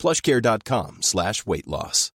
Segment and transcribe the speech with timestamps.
[0.00, 2.10] plushcare.com slash weight loss.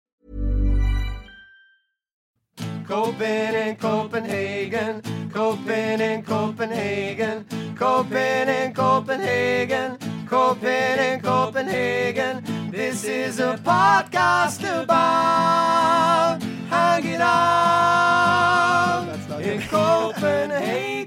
[2.86, 7.46] Copen in Copenhagen, Copen in Copenhagen,
[7.76, 12.44] Copen in Copenhagen, Copen in Copenhagen.
[12.72, 19.08] This is a podcast about hanging out
[19.42, 21.06] in Copenhagen.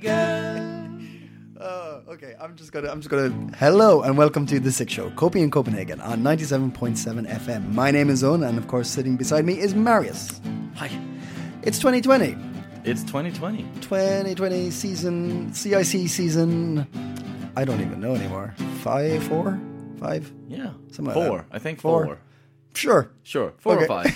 [2.20, 3.30] Okay, I'm just gonna, I'm just gonna.
[3.58, 7.72] Hello and welcome to the Sick Show, Coping in Copenhagen on 97.7 FM.
[7.72, 10.40] My name is Owen, and of course, sitting beside me is Marius.
[10.74, 10.90] Hi.
[11.62, 12.36] It's 2020,
[12.82, 13.62] It's 2020.
[13.82, 16.88] 2020 season, CIC season.
[17.56, 18.52] I don't even know anymore.
[18.82, 19.56] Five, four,
[20.00, 20.32] five.
[20.48, 20.72] Yeah.
[20.90, 21.38] Something like four.
[21.38, 21.46] that.
[21.52, 22.04] I think Four.
[22.04, 22.18] four.
[22.78, 23.10] Sure.
[23.24, 23.52] Sure.
[23.58, 24.14] Four or five.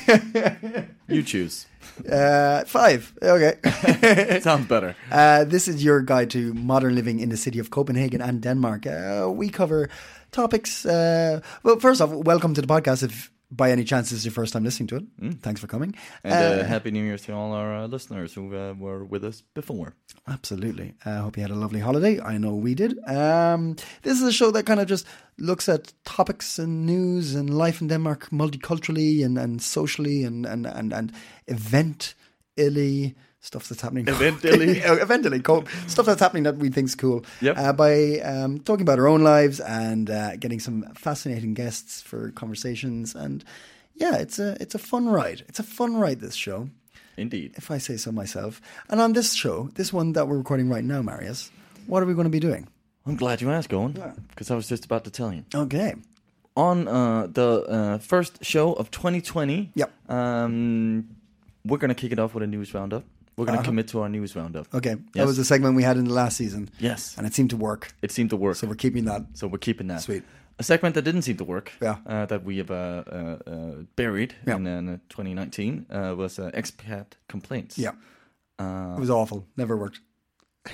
[1.08, 1.66] you choose.
[2.08, 3.12] Uh, five.
[3.20, 4.40] Okay.
[4.40, 4.94] Sounds better.
[5.10, 8.86] Uh, this is your guide to modern living in the city of Copenhagen and Denmark.
[8.86, 9.88] Uh, we cover
[10.30, 10.86] topics.
[10.86, 13.02] Uh, well, first off, welcome to the podcast.
[13.02, 15.04] If by any chance this is your first time listening to it,
[15.42, 15.94] thanks for coming.
[16.24, 19.42] And uh, happy New Year to all our uh, listeners who uh, were with us
[19.54, 19.94] before.
[20.28, 20.94] Absolutely.
[21.04, 22.20] I hope you had a lovely holiday.
[22.20, 22.96] I know we did.
[23.08, 25.04] Um, this is a show that kind of just
[25.36, 30.66] looks at topics and news and life in Denmark multiculturally and, and socially and, and,
[30.66, 31.12] and, and
[31.48, 32.14] event
[32.56, 34.06] illy stuff that's happening.
[34.06, 34.78] Event-illy.
[34.84, 35.64] Event-illy, cool.
[35.88, 37.24] Stuff that's happening that we think's cool.
[37.40, 37.58] Yep.
[37.58, 42.30] Uh, by um, talking about our own lives and uh, getting some fascinating guests for
[42.30, 43.16] conversations.
[43.16, 43.44] And
[43.94, 45.42] yeah, it's a, it's a fun ride.
[45.48, 46.68] It's a fun ride, this show
[47.16, 47.52] Indeed.
[47.56, 48.60] if I say so myself.
[48.88, 51.50] And on this show, this one that we're recording right now, Marius,
[51.86, 52.68] what are we going to be doing?
[53.06, 55.44] I'm glad you asked, Owen, because I was just about to tell you.
[55.54, 55.94] Okay.
[56.56, 59.90] On uh, the uh, first show of 2020, Yep.
[60.10, 61.08] um,
[61.64, 63.04] we're going to kick it off with a news roundup.
[63.36, 64.66] We're going to commit to our news roundup.
[64.66, 64.76] Uh-huh.
[64.78, 64.96] Okay.
[65.14, 66.68] That was a segment we had in the last season.
[66.78, 67.14] Yes.
[67.16, 67.92] And it seemed to work.
[68.02, 68.56] It seemed to work.
[68.56, 69.22] So we're keeping that.
[69.34, 70.02] So we're keeping that.
[70.02, 70.22] Sweet.
[70.62, 71.96] A segment that didn't seem to work, Yeah.
[72.06, 74.56] uh, that we have uh, uh, uh, buried Yeah.
[74.56, 77.76] in, uh, 2019, uh, was uh, expat complaints.
[77.78, 77.94] Yeah.
[78.60, 79.44] It was awful.
[79.56, 80.00] Never worked.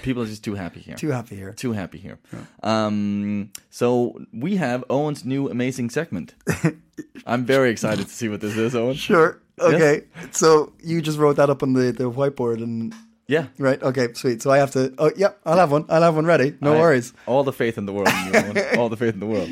[0.03, 0.97] people are just too happy here.
[0.97, 1.53] Too happy here.
[1.55, 2.19] Too happy here.
[2.63, 6.35] Um, so we have Owen's new amazing segment.
[7.27, 8.95] I'm very excited to see what this is, Owen.
[8.97, 9.41] Sure.
[9.59, 10.03] Okay.
[10.33, 12.93] So you just wrote that up on the, the whiteboard and.
[13.29, 13.49] Yeah.
[13.59, 13.81] Right.
[13.83, 14.15] Okay.
[14.15, 14.41] Sweet.
[14.41, 14.95] So I have to.
[14.97, 15.33] Oh, yeah.
[15.45, 15.85] I'll have one.
[15.91, 16.55] I'll have one ready.
[16.63, 17.13] No I- worries.
[17.27, 18.09] All the faith in the world.
[18.09, 19.51] in all the faith in the world.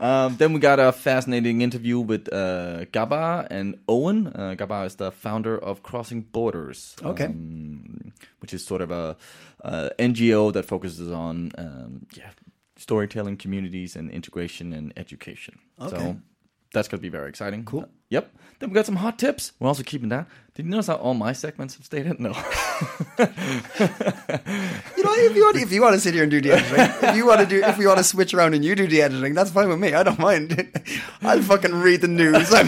[0.00, 4.28] Um, then we got a fascinating interview with uh, Garba and Owen.
[4.28, 6.94] Uh, Garba is the founder of Crossing Borders.
[7.02, 7.24] Okay.
[7.24, 9.16] um, which is sort of a,
[9.64, 12.30] uh NGO that focuses on um, yeah
[12.76, 15.58] storytelling, communities, and integration and education.
[15.80, 15.96] Okay.
[15.96, 16.16] So
[16.72, 17.64] that's going to be very exciting.
[17.64, 17.80] Cool.
[17.82, 18.30] Uh, yep.
[18.58, 19.52] Then we got some hot tips.
[19.60, 20.26] We're also keeping that.
[20.54, 22.16] Did you notice how all my segments have stayed in?
[22.18, 22.32] No.
[24.96, 27.08] You know, if you want, if you want to sit here and do the editing,
[27.08, 29.02] if you want to do, if we want to switch around and you do the
[29.02, 29.92] editing, that's fine with me.
[29.94, 30.70] I don't mind.
[31.22, 32.52] I'll fucking read the news.
[32.52, 32.62] I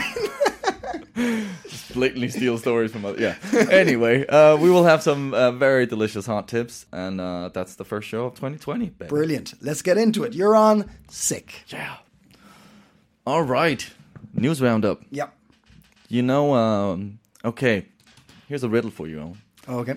[1.16, 1.48] mean,
[1.94, 3.18] blatantly steal stories from other.
[3.20, 3.36] Yeah.
[3.70, 7.84] Anyway, uh, we will have some uh, very delicious hot tips, and uh, that's the
[7.84, 8.90] first show of 2020.
[8.90, 9.08] Baby.
[9.08, 9.54] brilliant.
[9.62, 10.34] Let's get into it.
[10.34, 11.64] You're on sick.
[11.68, 11.96] Yeah.
[13.28, 13.86] All right.
[14.32, 15.02] News roundup.
[15.10, 15.30] Yep.
[16.08, 17.84] You know, um, okay.
[18.48, 19.20] Here's a riddle for you.
[19.20, 19.38] Owen.
[19.68, 19.96] Okay.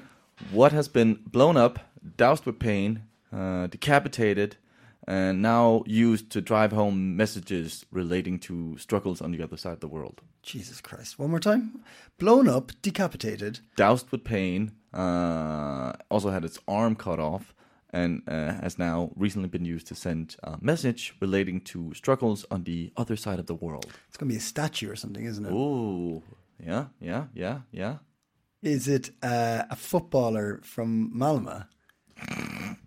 [0.52, 1.80] What has been blown up,
[2.18, 4.58] doused with pain, uh, decapitated,
[5.08, 9.80] and now used to drive home messages relating to struggles on the other side of
[9.80, 10.20] the world?
[10.44, 11.18] Jesus Christ.
[11.18, 11.86] One more time.
[12.18, 13.62] Blown up, decapitated.
[13.78, 17.54] doused with pain, uh, also had its arm cut off,
[17.94, 22.64] and uh, has now recently been used to send a message relating to struggles on
[22.64, 23.86] the other side of the world.
[24.08, 25.52] It's going to be a statue or something, isn't it?
[25.52, 26.22] Ooh,
[26.66, 27.98] yeah, yeah, yeah, yeah.
[28.62, 31.66] Is it uh, a footballer from Malmö?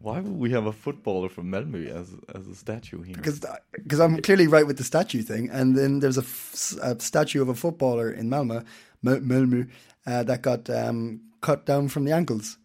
[0.00, 3.16] Why would we have a footballer from Malmö as as a statue here?
[3.16, 3.40] Because
[3.72, 7.42] because I'm clearly right with the statue thing, and then there's a, f- a statue
[7.42, 8.64] of a footballer in Malmö,
[9.02, 9.68] Mal- Malmö,
[10.06, 12.56] uh, that got um, cut down from the ankles,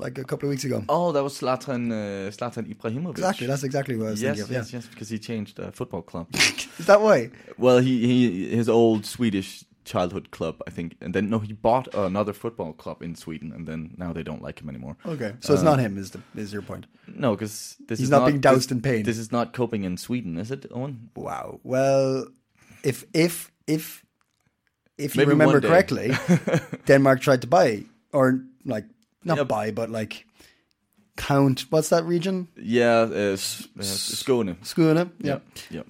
[0.00, 0.84] like a couple of weeks ago.
[0.88, 3.10] oh, that was Zlatan uh, Zlatan Ibrahimovic.
[3.10, 4.62] Exactly, that's exactly what I was yes, thinking of.
[4.62, 6.26] yes, yes, because he changed uh, football club.
[6.34, 7.30] Is that why?
[7.58, 11.92] well, he, he his old Swedish childhood club, I think, and then no, he bought
[11.94, 14.96] another football club in Sweden, and then now they don't like him anymore.
[15.04, 15.98] Okay, so it's not him.
[15.98, 16.86] Is the is your point?
[17.06, 19.02] No, because this He's is not being doused this, in pain.
[19.04, 21.10] This is not coping in Sweden, is it, Owen?
[21.14, 21.60] Wow.
[21.62, 22.26] Well,
[22.82, 24.04] if if if
[24.96, 26.12] if you Maybe remember correctly,
[26.86, 28.84] Denmark tried to buy or like
[29.24, 29.48] not Yep.
[29.48, 30.26] buy, but like
[31.16, 31.66] count.
[31.70, 32.48] What's that region?
[32.56, 34.56] Yeah, uh, S- uh, Skåne.
[34.62, 35.10] Skåne.
[35.20, 35.38] Yeah.
[35.70, 35.82] yeah.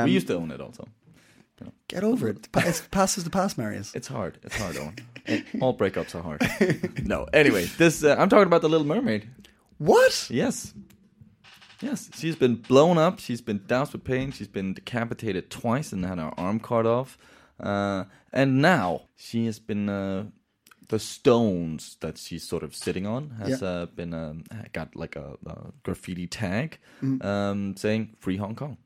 [0.00, 0.86] Um, we used to own it also.
[1.88, 2.48] get over it.
[2.56, 3.94] It's passes the past, Marius.
[3.94, 4.38] It's hard.
[4.42, 5.44] It's hard, Owen.
[5.60, 6.40] All breakups are hard.
[7.06, 7.26] no.
[7.32, 9.28] Anyway, this uh, I'm talking about the Little Mermaid.
[9.78, 10.28] What?
[10.30, 10.72] Yes.
[11.82, 13.18] Yes, she's been blown up.
[13.20, 14.32] She's been doused with pain.
[14.32, 17.18] She's been decapitated twice and had her arm cut off.
[17.60, 19.88] Uh, and now she has been.
[19.88, 20.24] Uh,
[20.88, 23.68] the stones that she's sort of sitting on has Yeah.
[23.68, 26.78] uh, been um, got like a, a graffiti tag
[27.20, 28.76] um, saying "Free Hong Kong."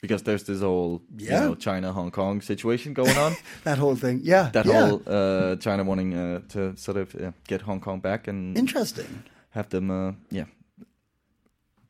[0.00, 1.42] Because there's this whole Yeah.
[1.42, 3.36] you know, China Hong Kong situation going on.
[3.64, 4.20] That whole thing.
[4.24, 4.50] Yeah.
[4.52, 4.72] that yeah.
[4.88, 9.22] whole uh, China wanting uh, to sort of uh, get Hong Kong back and Interesting.
[9.50, 10.46] have them, uh, yeah,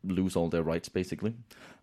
[0.04, 1.34] lose all their rights basically.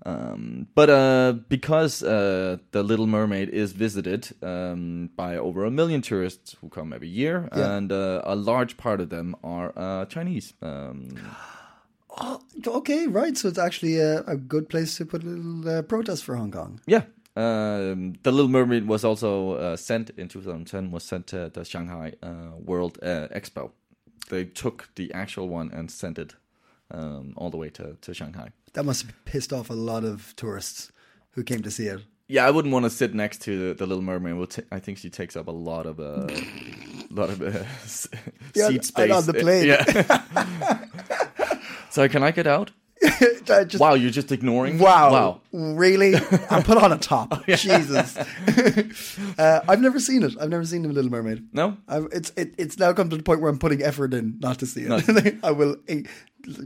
[0.06, 6.02] Um, but uh, because uh, the Little Mermaid is visited um, by over a million
[6.02, 7.76] tourists who come every year, Yeah.
[7.78, 10.54] and uh, a large part of them are uh, Chinese.
[10.62, 11.10] Um,
[12.22, 13.38] Oh, okay, right.
[13.38, 16.52] So it's actually a, a good place to put a little uh, protest for Hong
[16.52, 16.82] Kong.
[16.88, 17.04] yeah.
[17.36, 20.92] Um, the Little Mermaid was also uh, sent in 2010.
[20.92, 23.72] Was sent to the Shanghai uh, World uh, Expo.
[24.30, 26.36] They took the actual one and sent it
[26.92, 28.50] um, all the way to, to Shanghai.
[28.74, 30.92] That must have pissed off a lot of tourists
[31.32, 32.02] who came to see it.
[32.28, 34.36] Yeah, I wouldn't want to sit next to the, the Little Mermaid.
[34.36, 36.28] We'll ta- I think she takes up a lot of uh,
[37.10, 37.64] lot of uh,
[38.56, 39.66] Yeah, seat space on the plane.
[39.66, 40.84] Yeah.
[41.90, 42.72] Sorry, can I get out?
[43.46, 44.78] Just- Wow, you're just ignoring.
[44.78, 44.84] me?
[44.84, 45.12] Wow.
[45.12, 45.42] Wow.
[45.52, 46.14] Really?
[46.14, 47.46] And put on a top.
[47.48, 48.16] Jesus.
[48.18, 50.34] uh, I've never seen it.
[50.40, 51.48] I've never seen The Little Mermaid.
[51.54, 51.78] No.
[51.88, 54.60] I've, it's it, it's now come to the point where I'm putting effort in not
[54.60, 55.40] to see it.
[55.44, 56.04] I will eh,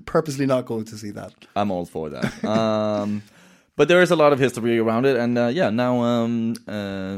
[0.05, 1.33] purposely not going to see that.
[1.55, 2.31] I'm all for that.
[2.43, 3.21] Um,
[3.75, 7.17] but there is a lot of history around it, and uh, yeah, now um, uh,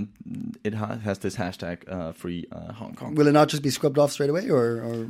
[0.63, 3.15] it ha- has this hashtag uh, free uh, Hong Kong.
[3.15, 5.09] Will it not just be scrubbed off straight away, or, or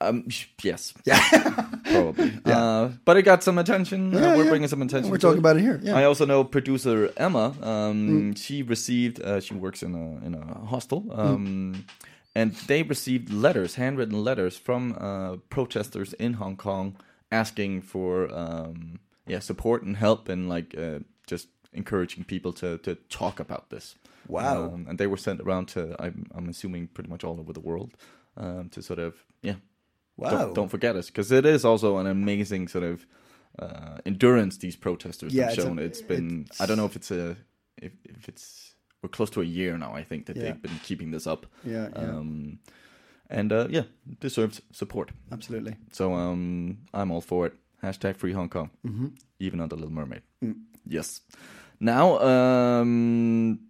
[0.00, 0.92] Um, sh- yes,
[1.84, 2.32] probably.
[2.44, 4.12] Uh, but it got some attention.
[4.12, 4.50] Yeah, uh, we're yeah.
[4.50, 5.10] bringing some attention.
[5.10, 5.44] we're talking it.
[5.46, 5.80] about it here?
[5.82, 5.94] Yeah.
[5.94, 5.96] Mm.
[5.96, 7.54] I also know producer Emma.
[7.62, 9.20] Um, She received.
[9.22, 11.76] Uh, she works in a in a hostel, Mm.
[12.34, 16.96] And they received letters, handwritten letters from uh, protesters in Hong Kong,
[17.32, 22.94] asking for um, yeah support and help and like uh, just encouraging people to to
[23.08, 23.94] talk about this.
[24.28, 24.64] Wow.
[24.64, 27.60] Um, and they were sent around to I'm I'm assuming pretty much all over the
[27.60, 27.92] world
[28.36, 29.54] um, to sort of yeah
[30.16, 30.30] Wow.
[30.30, 33.06] don't, don't forget us because it is also an amazing sort of
[33.58, 35.78] uh, endurance these protesters Yeah, have it's a- shown.
[35.78, 37.36] it's been I don't know if it's a
[37.80, 38.67] if, if it's
[39.02, 39.92] we're close to a year now.
[39.94, 40.42] I think that Yeah.
[40.44, 41.46] they've been keeping this up.
[41.64, 41.98] Yeah, yeah.
[42.18, 42.58] Um,
[43.30, 43.82] and uh, yeah,
[44.20, 45.10] deserves support.
[45.30, 45.76] Absolutely.
[45.92, 47.54] So um, I'm all for it.
[47.82, 49.06] Hashtag free Hong Kong, Mm-hmm.
[49.38, 50.22] even on the Little Mermaid.
[50.42, 50.54] Mm.
[50.86, 51.20] Yes.
[51.80, 53.60] Now, um,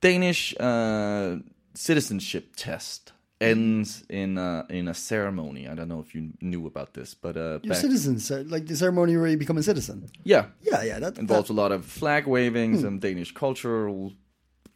[0.00, 1.36] Danish uh,
[1.74, 5.66] citizenship test ends in a, in a ceremony.
[5.68, 8.76] I don't know if you knew about this, but uh, You're back- citizens, like the
[8.76, 10.08] ceremony where you become a citizen.
[10.24, 10.98] yeah, Yeah, yeah.
[11.00, 14.12] That involves that, a lot of flag waving, some Danish cultural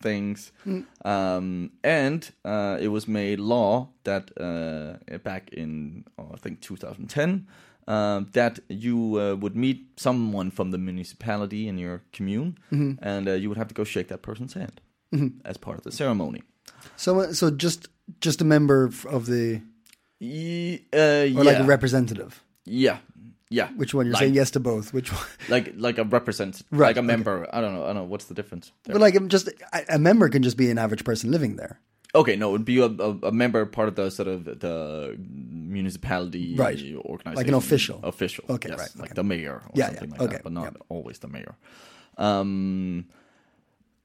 [0.02, 0.52] things,
[1.04, 7.46] um, and uh, it was made law that uh, back in oh, I think 2010
[7.86, 12.58] um, that you uh, would meet someone from the municipality in your commune,
[13.02, 14.80] and uh, you would have to go shake that person's hand
[15.44, 16.42] as part of the ceremony.
[16.96, 17.88] so uh, so just
[18.20, 19.60] just a member of the
[20.22, 22.42] uh, or yeah, like a representative.
[22.64, 22.98] yeah,
[23.50, 23.68] yeah.
[23.76, 24.06] Which one?
[24.06, 24.92] You're Like- saying yes to both.
[24.94, 25.26] Which one?
[25.48, 27.06] Like like a represent, Right, like a okay.
[27.06, 27.46] member.
[27.52, 27.82] I don't know.
[27.84, 28.72] I don't know what's the difference.
[28.84, 28.94] there?
[28.94, 29.48] But like I'm just
[29.88, 31.80] a, member can just be an average person living there.
[32.12, 35.16] Okay, no, it would be a, a, a member, part of the sort of the
[35.18, 36.76] municipality Right.
[36.96, 38.00] organization, Like an official.
[38.02, 39.14] Official, Okay, yes, right, like okay.
[39.14, 40.80] the mayor or Yeah, something yeah, like okay, that, but not yeah.
[40.88, 41.54] always the mayor.
[42.18, 43.06] Um,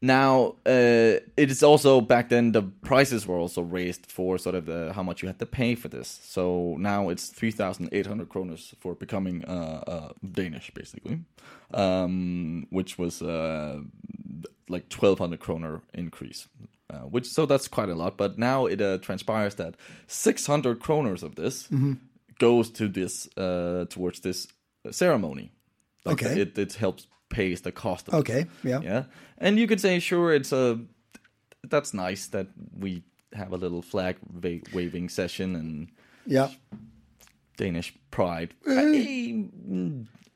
[0.05, 4.65] now, uh, it is also back then the prices were also raised for sort of
[4.65, 6.19] the how much you had to pay for this.
[6.23, 11.19] So now it's three thousand eight hundred kroners for becoming uh, uh, Danish, basically,
[11.73, 13.79] um, which was uh,
[14.69, 16.47] like twelve hundred kroner increase.
[16.93, 19.73] Uh, which so that's quite a lot, but now it uh, transpires that
[20.07, 21.67] 600 kroners of this
[22.39, 24.47] goes to this uh, towards this
[24.91, 25.51] ceremony.
[26.05, 26.41] Like Okay.
[26.41, 28.17] it, it helps pays the cost of it.
[28.17, 28.81] Okay, yeah.
[28.83, 29.03] Yeah.
[29.37, 30.79] And you could say, sure, it's a
[31.69, 32.47] that's nice that
[32.79, 33.03] we
[33.33, 35.87] have a little flag va- waving session and
[36.25, 36.49] Yeah.
[37.57, 38.53] Danish pride.
[38.67, 39.45] I-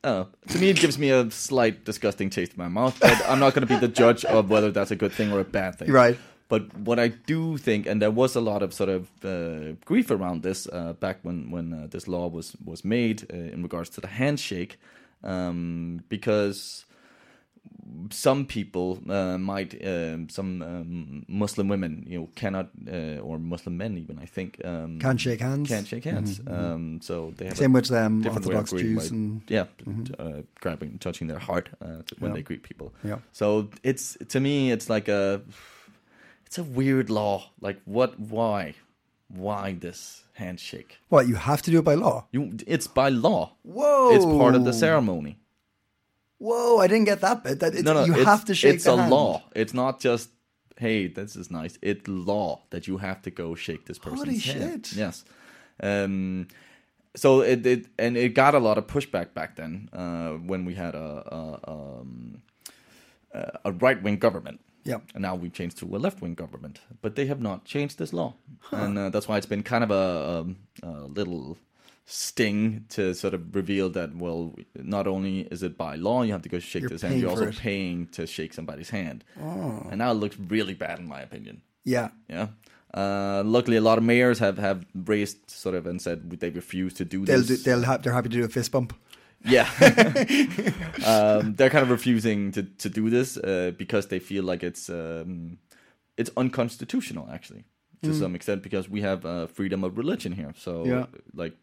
[0.02, 3.38] uh, to me, it gives me a slight disgusting taste in my mouth, but I'm
[3.38, 5.76] not going to be the judge of whether that's a good thing or a bad
[5.78, 5.90] thing.
[5.92, 6.18] Right.
[6.48, 10.10] But what I do think, and there was a lot of sort of uh, grief
[10.10, 13.90] around this uh, back when when uh, this law was was made uh, in regards
[13.90, 14.78] to the handshake,
[15.24, 16.84] um, because
[18.10, 23.76] some people uh, might, um, some um, Muslim women, you know, cannot, uh, or Muslim
[23.76, 25.68] men even, I think, um, Can't shake hands.
[25.68, 26.40] can't shake hands.
[26.46, 29.66] Um, so they have Same a with um, different Orthodox Jews by- and yeah,
[30.18, 32.36] uh, grabbing, touching their heart uh, when Yeah.
[32.36, 32.92] they greet people.
[33.04, 33.18] Yeah.
[33.32, 35.42] So it's to me, it's like a,
[36.46, 37.50] it's a weird law.
[37.60, 38.18] Like what?
[38.18, 38.74] Why?
[39.28, 40.90] Why this handshake?
[41.14, 42.16] what you have to do it by law.
[42.34, 43.42] You, it's by law.
[43.62, 44.14] Whoa!
[44.14, 45.32] It's part of the ceremony.
[46.38, 46.78] Whoa!
[46.84, 47.60] I didn't get that bit.
[47.60, 49.10] That it's, no, no, you have to shake It's a hand.
[49.10, 49.42] law.
[49.54, 50.30] It's not just
[50.80, 51.78] hey, this is nice.
[51.82, 54.86] It's law that you have to go shake this person's Holy hand.
[54.86, 54.98] shit.
[54.98, 55.24] Yes.
[55.82, 56.48] Um,
[57.14, 60.74] so it, it and it got a lot of pushback back then uh, when we
[60.74, 62.42] had a a, um,
[63.64, 64.60] a right wing government.
[64.84, 64.98] Yeah.
[65.14, 68.12] And now we've changed to a left wing government, but they have not changed this
[68.12, 68.34] law,
[68.72, 71.58] and uh, that's why it's been kind of a, um, a little
[72.06, 76.42] sting to sort of reveal that well, not only is it by law you have
[76.42, 77.56] to go shake You're this hand, you're also it.
[77.56, 81.62] paying to shake somebody's hand, and now it looks really bad in my opinion.
[81.84, 82.08] Yeah.
[82.28, 82.48] Yeah.
[82.92, 86.92] Uh, luckily, a lot of mayors have, have raised sort of and said they refuse
[86.94, 87.46] to do They'll this.
[87.48, 88.92] do, they'll have they're happy to do a fist bump.
[89.44, 89.68] Yeah,
[91.06, 94.88] um, they're kind of refusing to, to do this uh, because they feel like it's
[94.90, 95.58] um,
[96.16, 97.64] it's unconstitutional actually
[98.02, 100.52] to some extent because we have uh, freedom of religion here.
[100.56, 101.06] So Yeah.
[101.34, 101.54] like,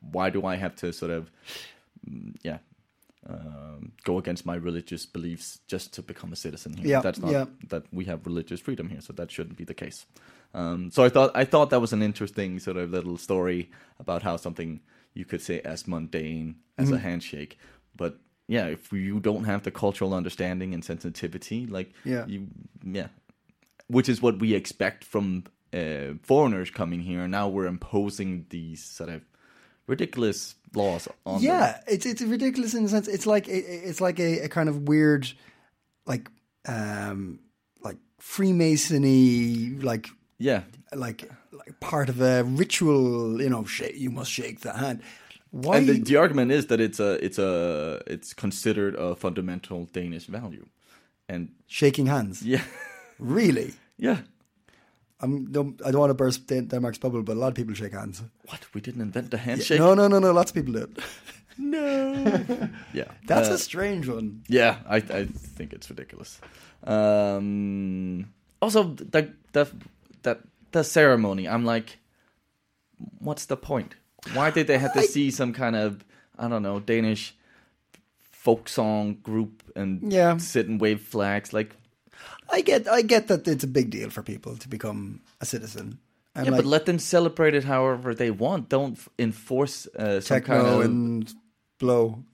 [0.00, 1.30] why do I have to sort of
[2.08, 2.58] mm, yeah
[3.28, 6.86] um, go against my religious beliefs just to become a citizen here?
[6.88, 7.44] Yeah, That's not yeah.
[7.68, 10.06] that we have religious freedom here, so that shouldn't be the case.
[10.54, 14.22] Um, so I thought I thought that was an interesting sort of little story about
[14.22, 14.80] how something
[15.14, 16.94] you could say as mundane as Mm-hmm.
[16.96, 17.58] a handshake,
[17.96, 22.26] but yeah, if you don't have the cultural understanding and sensitivity, like Yeah.
[22.26, 22.48] you,
[22.82, 23.08] yeah,
[23.88, 27.28] which is what we expect from uh, foreigners coming here.
[27.28, 29.22] Now we're imposing these sort of
[29.86, 31.42] ridiculous laws on them.
[31.44, 34.88] Yeah, it's it's ridiculous in the sense it's like it's like a, a kind of
[34.88, 35.30] weird,
[36.06, 36.28] like
[36.66, 37.38] um
[37.82, 40.62] like Freemasony, like yeah,
[40.94, 43.40] like like part of a ritual.
[43.42, 45.00] You know, shake, you must shake the hand.
[45.52, 45.78] Why?
[45.78, 50.26] and the, the argument is that it's a it's a it's considered a fundamental Danish
[50.28, 50.66] value,
[51.28, 52.42] and shaking hands.
[52.42, 52.62] yeah,
[53.18, 53.72] Really?
[53.98, 54.16] yeah.
[55.22, 57.92] I'm, don't, I don't want to burst Denmark's bubble, but a lot of people shake
[57.92, 58.22] hands.
[58.48, 59.78] What we didn't invent the handshake?
[59.78, 60.32] No, no, no, no.
[60.32, 60.86] Lots of people do
[61.58, 62.14] no.
[62.94, 64.42] yeah, That's Uh, a strange one.
[64.48, 65.26] Yeah, I I
[65.56, 66.40] think it's ridiculous.
[66.84, 69.66] Um, also, the the
[70.22, 70.38] that
[70.72, 71.48] the ceremony.
[71.48, 71.98] I'm like,
[73.18, 73.94] what's the point?
[74.34, 76.04] Why did they have to see some kind of
[76.38, 77.34] I don't know Danish
[78.32, 80.36] folk song group and Yeah.
[80.38, 81.52] sit and wave flags?
[81.52, 81.76] Like,
[82.52, 85.98] I get, I get that it's a big deal for people to become a citizen.
[86.34, 88.68] And yeah, like but let them celebrate it however they want.
[88.68, 91.34] Don't enforce uh, some techno kind of and
[91.78, 92.24] blow.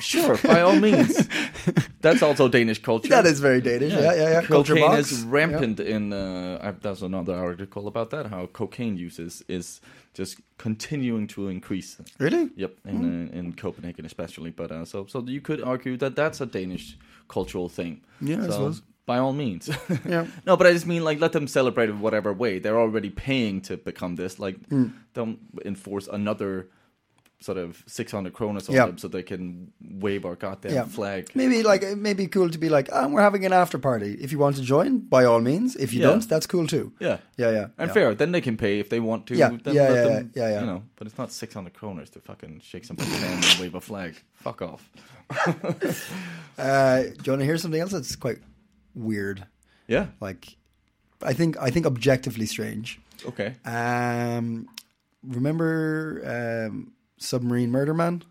[0.00, 1.28] sure by all means.
[2.00, 3.08] That's also Danish culture.
[3.08, 3.92] That is very Danish.
[3.92, 4.42] Yeah, yeah, yeah.
[4.42, 5.12] Culture Cocaine box.
[5.12, 6.12] is rampant in.
[6.12, 8.26] Uh, I, there's another article about that.
[8.26, 9.80] How cocaine use is,
[10.14, 11.98] just continuing to increase.
[12.18, 12.50] Really?
[12.56, 14.50] Yep, in uh, in Copenhagen especially.
[14.50, 16.96] But uh, so so you could argue that that's a Danish
[17.28, 18.02] cultural thing.
[18.20, 18.82] Yeah, I so, suppose.
[19.06, 19.68] By all means.
[20.08, 20.26] Yeah.
[20.46, 22.58] no, but I just mean like let them celebrate in whatever way.
[22.58, 24.38] They're already paying to become this.
[24.38, 24.92] Like Mm.
[25.12, 26.68] don't enforce another
[27.40, 28.86] sort of six hundred kronas on Yeah.
[28.86, 31.30] them so they can wave our goddamn flag.
[31.34, 34.16] Maybe like it may be cool to be like, oh, we're having an after party.
[34.20, 35.76] If you want to join, by all means.
[35.76, 36.08] If you Yeah.
[36.08, 36.92] don't, that's cool too.
[37.00, 37.18] Yeah.
[37.36, 37.66] Yeah, yeah.
[37.78, 37.92] And yeah.
[37.94, 39.34] fair, then they can pay if they want to.
[39.36, 40.60] Yeah, then yeah, yeah, them, yeah, yeah.
[40.60, 43.74] You know, but it's not six hundred kroners to fucking shake somebody's hand and wave
[43.74, 44.14] a flag.
[44.34, 44.88] Fuck off.
[46.56, 48.38] Uh, do you want to hear something else that's quite
[48.94, 49.44] weird?
[49.88, 50.06] Yeah.
[50.20, 50.56] Like,
[51.20, 53.00] I think I think objectively strange.
[53.26, 53.54] Okay.
[53.64, 54.68] Um,
[55.26, 58.22] remember um, submarine murder man?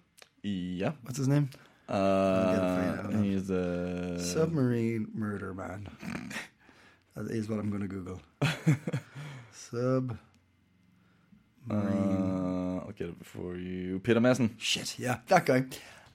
[0.41, 0.91] Yeah.
[1.03, 1.49] What's his name?
[1.87, 5.87] Uh, he's a Submarine murder man.
[7.15, 8.21] that is what I'm going to Google.
[9.51, 10.17] Sub.
[11.69, 13.99] Uh, I'll get it before you.
[13.99, 14.51] Peter Madsen.
[14.57, 15.65] Shit, yeah, that guy.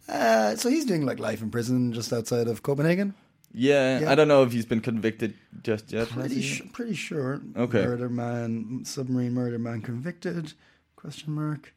[0.08, 3.14] Uh, so he's doing like life in prison just outside of Copenhagen.
[3.52, 4.10] Yeah, Yeah.
[4.12, 6.08] I don't know if he's been convicted just yet.
[6.08, 7.40] Pretty, su- pretty sure.
[7.56, 7.84] Okay.
[7.84, 10.52] Murder man, submarine murder man convicted?
[10.96, 11.72] Question mark.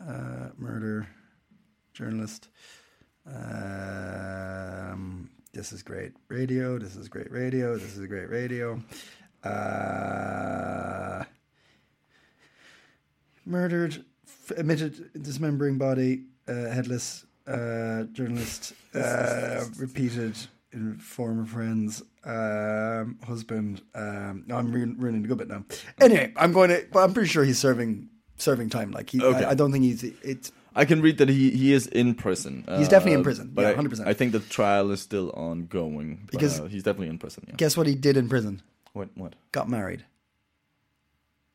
[0.00, 1.08] Uh, murder
[1.92, 2.48] journalist.
[3.26, 6.78] Um, this is great radio.
[6.78, 7.76] This is great radio.
[7.76, 8.80] This is great radio.
[9.42, 11.24] Uh,
[13.44, 14.04] murdered,
[14.56, 20.36] admitted dismembering body, uh, headless uh, journalist, uh, repeated
[20.72, 23.82] in former friends, um, husband.
[23.94, 25.64] Um, no, I'm ruining the good bit now.
[26.00, 28.90] Anyway, I'm going to, I'm pretty sure he's serving serving time.
[28.92, 29.44] Like he, Okay.
[29.44, 30.02] I, I don't think he's.
[30.02, 32.64] It's I can read that he, he is in prison.
[32.76, 33.50] He's definitely in prison.
[33.52, 34.06] But Yeah, I- 100%.
[34.06, 36.20] I, think the trial is still ongoing.
[36.26, 37.44] But, Because- uh, he's definitely in prison.
[37.48, 37.54] Yeah.
[37.56, 38.62] Guess what he did in prison?
[38.92, 39.08] What?
[39.16, 39.34] What?
[39.52, 40.04] Got married.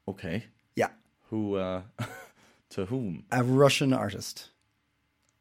[0.07, 0.45] Okay.
[0.75, 0.89] Yeah,
[1.29, 1.55] Who?
[1.55, 1.81] uh
[2.71, 3.23] To whom?
[3.31, 4.49] a Russian artist.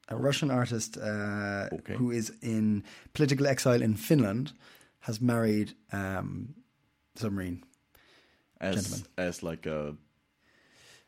[0.08, 1.94] A Russian artist uh, Okay.
[1.94, 2.84] who is in
[3.14, 4.52] political exile in Finland
[5.00, 6.54] has married um,
[7.16, 7.64] submarine.
[8.60, 9.06] As Gentleman.
[9.16, 9.96] as like a.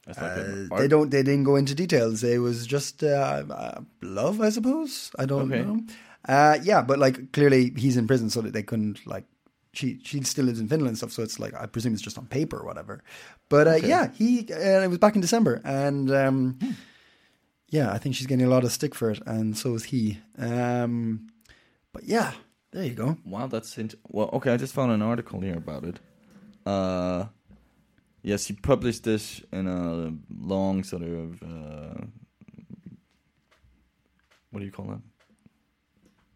[0.06, 1.10] Uh, they don't.
[1.10, 2.22] They didn't go into details.
[2.22, 5.10] It was just uh, uh, love, I suppose.
[5.18, 5.62] I don't Okay.
[5.64, 5.80] know.
[6.28, 9.24] Uh, yeah, but like clearly he's in prison, so that they couldn't like.
[9.72, 12.18] She she still lives in Finland and stuff, so it's like I presume it's just
[12.18, 13.02] on paper or whatever.
[13.48, 13.88] But uh, Okay.
[13.88, 16.58] yeah, he uh, it was back in December, and um,
[17.70, 20.18] yeah, I think she's getting a lot of stick for it, and so is he.
[20.38, 21.28] Um,
[21.92, 22.32] but yeah,
[22.72, 23.16] there you go.
[23.24, 24.30] Wow, that's int- well.
[24.34, 25.98] Okay, I just found an article here about it.
[28.24, 30.12] Uh, yes, he published this in a
[30.44, 32.04] long sort of uh,
[34.50, 35.00] what do you call that?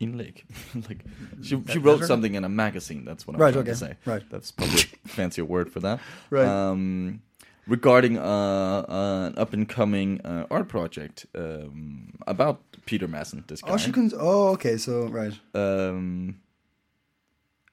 [0.00, 0.42] Inleg.
[0.88, 1.04] like
[1.42, 2.06] she she wrote letter?
[2.06, 3.04] something in a magazine.
[3.04, 3.96] That's what I'm Right, trying okay, to say.
[4.04, 4.22] right.
[4.30, 6.00] That's probably a fancier word for that.
[6.30, 6.46] Right.
[6.46, 7.22] Um,
[7.66, 13.46] regarding uh, an up and coming uh, art project um, about Peter Madsen.
[13.48, 13.70] This guy.
[13.72, 14.14] Oh, she couldn't.
[14.16, 15.32] Oh, okay, so right.
[15.54, 16.40] Um,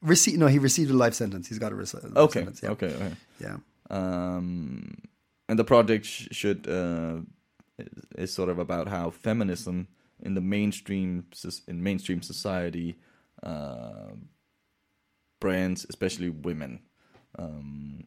[0.01, 1.47] Receive no, he received a life sentence.
[1.47, 2.39] He's got a rece- life okay.
[2.39, 2.61] sentence.
[2.61, 2.69] Yeah.
[2.71, 2.87] Okay.
[2.93, 3.11] Okay.
[3.39, 3.57] Yeah.
[3.89, 4.97] Um,
[5.47, 7.17] and the project sh- should uh,
[8.17, 9.87] is- sort of about how feminism
[10.21, 11.25] in the mainstream
[11.67, 12.95] in mainstream society
[13.43, 14.11] uh,
[15.39, 16.79] brands, especially women.
[17.37, 18.05] Um,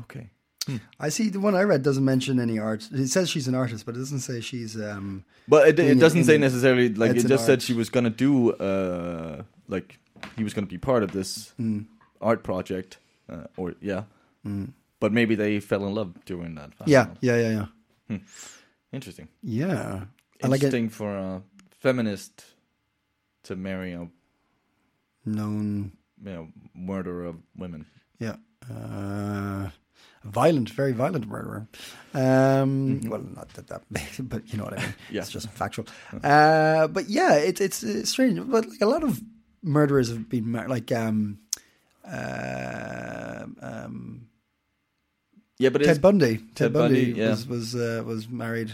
[0.00, 0.30] okay.
[0.98, 2.88] I see the one I read doesn't mention any art.
[2.92, 4.80] It says she's an artist, but it doesn't say she's.
[4.80, 8.10] um But it, it it doesn't say necessarily like it just said she was gonna
[8.10, 9.98] do uh like
[10.36, 11.52] he was gonna be part of this
[12.20, 14.04] art project uh, or yeah.
[15.00, 16.70] But maybe they fell in love during that.
[16.80, 17.66] I Yeah, yeah, yeah,
[18.10, 18.18] yeah.
[18.92, 19.28] Interesting.
[19.42, 20.04] Yeah.
[20.42, 20.62] I like.
[20.62, 21.42] Interesting for a
[21.80, 22.44] feminist
[23.44, 24.08] to marry a
[25.24, 25.92] Known.
[26.24, 27.86] you know, murderer of women.
[28.20, 28.36] Yeah.
[28.70, 29.70] Uh,
[30.24, 31.66] violent, very violent murderer.
[32.14, 33.82] Um, Well, not that that,
[34.28, 34.94] but you know what I mean.
[35.10, 35.22] Yeah.
[35.22, 35.86] It's just factual.
[36.24, 38.40] Uh, but yeah, it's it's uh, strange.
[38.48, 39.20] But like a lot of
[39.62, 41.38] murderers have been like um,
[43.62, 44.26] um,
[45.58, 46.36] Yeah, but Ted Bundy.
[46.36, 47.30] Ted, Ted Bundy, Bundy, yeah.
[47.30, 48.72] was was uh, was married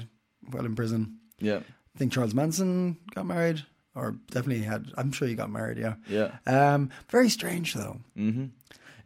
[0.51, 1.19] while in prison.
[1.39, 1.61] yeah,
[1.95, 3.65] I think Charles Manson got married,
[3.95, 4.91] or definitely had.
[4.97, 5.79] I'm sure he got married.
[5.79, 5.95] Yeah.
[6.09, 7.99] yeah, Um, very strange though.
[8.17, 8.47] hmm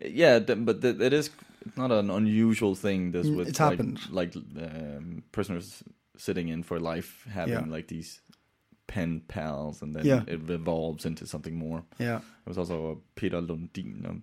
[0.00, 0.38] yeah.
[0.40, 1.30] but th- it is
[1.76, 3.12] not an unusual thing.
[3.12, 3.98] This with it's like, happened.
[4.10, 5.82] like um, prisoners
[6.18, 7.64] sitting in for life having Yeah.
[7.76, 8.20] like these
[8.86, 10.22] pen pals, and then Yeah.
[10.26, 11.84] it evolves into something more.
[11.98, 12.18] Yeah.
[12.18, 14.04] There was also a Peter Lundin.
[14.06, 14.22] Um,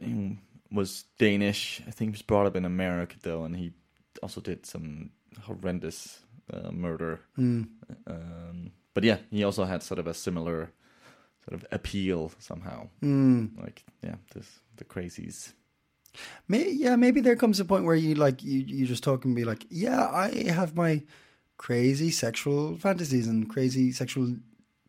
[0.00, 0.38] he
[0.70, 1.80] was Danish.
[1.86, 3.72] I think he was brought up in America though, and he
[4.22, 5.10] also did some
[5.42, 6.20] horrendous
[6.52, 7.20] uh, murder.
[7.38, 7.68] Mm.
[8.06, 10.72] Um, but yeah, he also had sort of a similar
[11.44, 12.88] sort of appeal somehow.
[13.02, 13.58] Mm.
[13.60, 15.52] Like yeah, this the crazies.
[16.46, 19.34] May, yeah, maybe there comes a point where you like you you just talk and
[19.34, 21.02] be like, yeah, I have my
[21.56, 24.36] crazy sexual fantasies and crazy sexual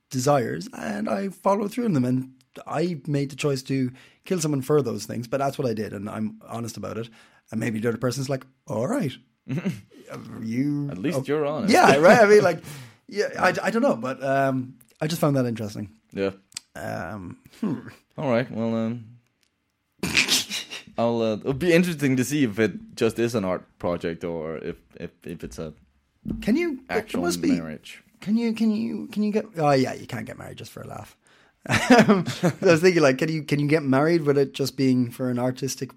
[0.10, 2.06] desires, and I follow through on them.
[2.06, 2.32] And
[2.68, 3.92] I made the choice to
[4.24, 7.10] kill someone for those things, but that's what I did, and I'm honest about it.
[7.52, 9.12] And maybe the other person's like, all right,
[10.42, 11.74] you At least oh, you're honest.
[11.74, 12.22] yeah, right.
[12.22, 12.64] I mean, like,
[13.08, 15.90] yeah, I, I don't know, but um, I just found that interesting.
[16.12, 16.32] Yeah.
[16.76, 17.38] Um,
[18.18, 18.50] All right.
[18.52, 19.06] Well, um,
[20.98, 21.22] I'll.
[21.22, 24.78] Uh, it'll be interesting to see if it just is an art project or if
[24.96, 25.74] if, if it's a
[26.42, 26.80] can you?
[26.90, 27.52] Actual must be.
[27.52, 28.04] marriage.
[28.22, 29.46] Can you can you can you get?
[29.58, 31.16] Oh yeah, you can't get married just for a laugh.
[32.08, 35.10] Um, I was thinking like, can you can you get married with it just being
[35.10, 35.92] for an artistic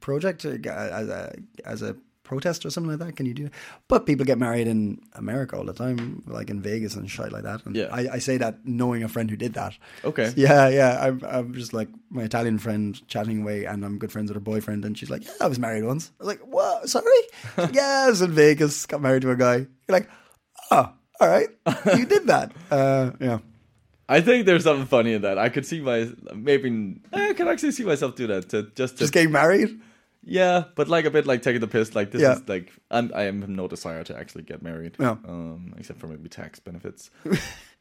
[0.00, 1.34] project as a
[1.64, 3.14] as a protest or something like that?
[3.16, 3.48] Can you do?
[3.86, 7.44] But people get married in America all the time, like in Vegas and shit like
[7.44, 7.64] that.
[7.66, 7.88] And Yeah.
[7.92, 9.74] I, I say that knowing a friend who did that.
[10.04, 10.32] Okay.
[10.36, 10.98] Yeah, yeah.
[11.04, 14.40] I'm, I'm just like my Italian friend chatting away, and I'm good friends with her
[14.40, 16.88] boyfriend, and she's like, "Yeah, I was married once." I was like, "What?
[16.88, 17.04] Sorry?"
[17.56, 19.56] Like, yeah, I was in Vegas, got married to a guy.
[19.56, 19.68] You're
[20.00, 20.08] like,
[20.70, 21.48] "Oh, all right,
[21.96, 23.38] you did that." Uh, yeah,
[24.08, 25.38] I think there's something funny in that.
[25.38, 29.00] I could see my maybe I could actually see myself do that to just to,
[29.04, 29.80] just getting married.
[30.24, 31.94] Yeah, but like a bit like taking the piss.
[31.94, 32.32] Like this Yeah.
[32.34, 34.96] is like I'm, I have no desire to actually get married.
[34.98, 35.16] Yeah.
[35.26, 37.10] Um, except for maybe tax benefits.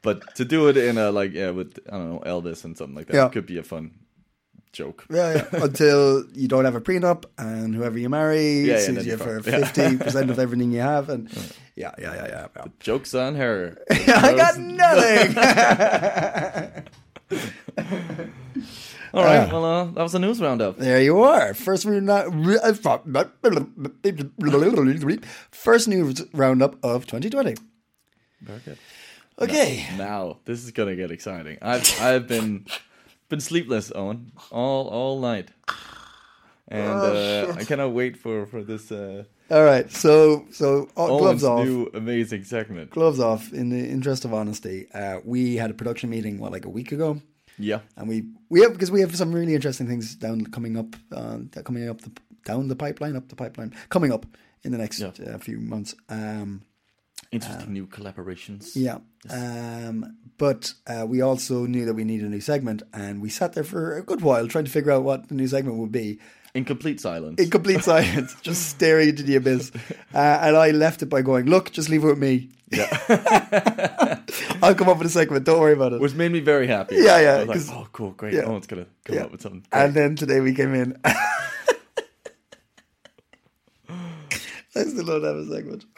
[0.01, 2.95] but to do it in a like yeah with I don't know Elvis and something
[2.95, 3.29] like that Yeah.
[3.29, 3.91] could be a fun
[4.73, 5.05] joke.
[5.09, 5.45] Yeah, yeah.
[5.63, 9.97] Until you don't have a prenup, and whoever you marry yeah, sues you for fifty
[9.97, 11.29] percent of everything you have, and
[11.75, 12.47] yeah, yeah, yeah, yeah.
[12.55, 12.65] yeah.
[12.79, 13.77] Jokes on her.
[13.91, 15.35] I got nothing.
[19.13, 19.47] All right.
[19.47, 19.51] Ah.
[19.51, 20.77] Well, uh, that was a news roundup.
[20.77, 21.53] There you are.
[21.53, 22.09] First news
[25.51, 27.55] first news roundup of 2020.
[28.41, 28.77] Very good.
[29.39, 29.85] Okay.
[29.97, 31.57] Now this is gonna get exciting.
[31.61, 32.65] I've I've been
[33.29, 35.49] been sleepless, Owen, all all night,
[36.67, 39.91] and Oh, uh, I cannot wait for for this uh, All right.
[39.91, 41.65] So so oh, gloves off.
[41.65, 42.89] new amazing segment.
[42.91, 43.51] Gloves off.
[43.53, 46.91] In the interest of honesty, uh, we had a production meeting what like a week
[46.91, 47.21] ago,
[47.57, 50.95] Yeah, and we we have because we have some really interesting things down coming up
[51.11, 52.11] uh, that coming up the
[52.45, 54.25] down the pipeline up the pipeline coming up
[54.63, 55.11] in the next Yeah.
[55.27, 55.95] uh, few months.
[56.09, 56.63] Um,
[57.31, 58.71] interesting new collaborations.
[58.75, 58.99] Yeah.
[59.29, 63.53] Um, but uh, we also knew that we needed a new segment, and we sat
[63.53, 66.19] there for a good while trying to figure out what the new segment would be
[66.55, 67.41] in complete silence.
[67.41, 69.71] in complete silence, just staring into the abyss.
[70.13, 72.49] Uh, and I left it by going, "Look, just leave it with me.
[72.71, 72.89] Yeah.
[74.63, 75.45] I'll come up with a segment.
[75.45, 76.95] Don't worry about it." which made me very happy.
[76.97, 78.33] Yeah, yeah, I was 'cause- like, oh, cool, great.
[78.33, 78.49] yeah.
[78.55, 79.23] it's gonna come Yeah.
[79.23, 79.63] up with something.
[79.71, 79.83] Great.
[79.83, 80.97] And then today we came in.
[84.75, 85.85] I still don't have a segment.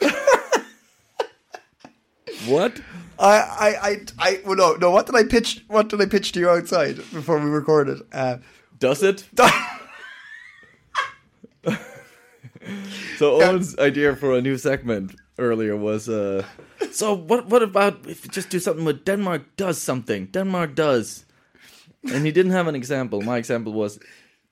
[2.46, 2.78] what?
[3.18, 4.90] I, I, I, I, well, no, no.
[4.90, 5.64] What did I pitch?
[5.68, 8.02] What did I pitch to you outside before we recorded?
[8.12, 8.36] Uh,
[8.78, 9.24] Does it?
[13.18, 16.42] so Owen's idea for a new segment earlier was uh
[16.90, 20.26] so what what about if you just do something with Denmark does something.
[20.26, 21.24] Denmark does.
[22.12, 23.20] And he didn't have an example.
[23.22, 23.98] My example was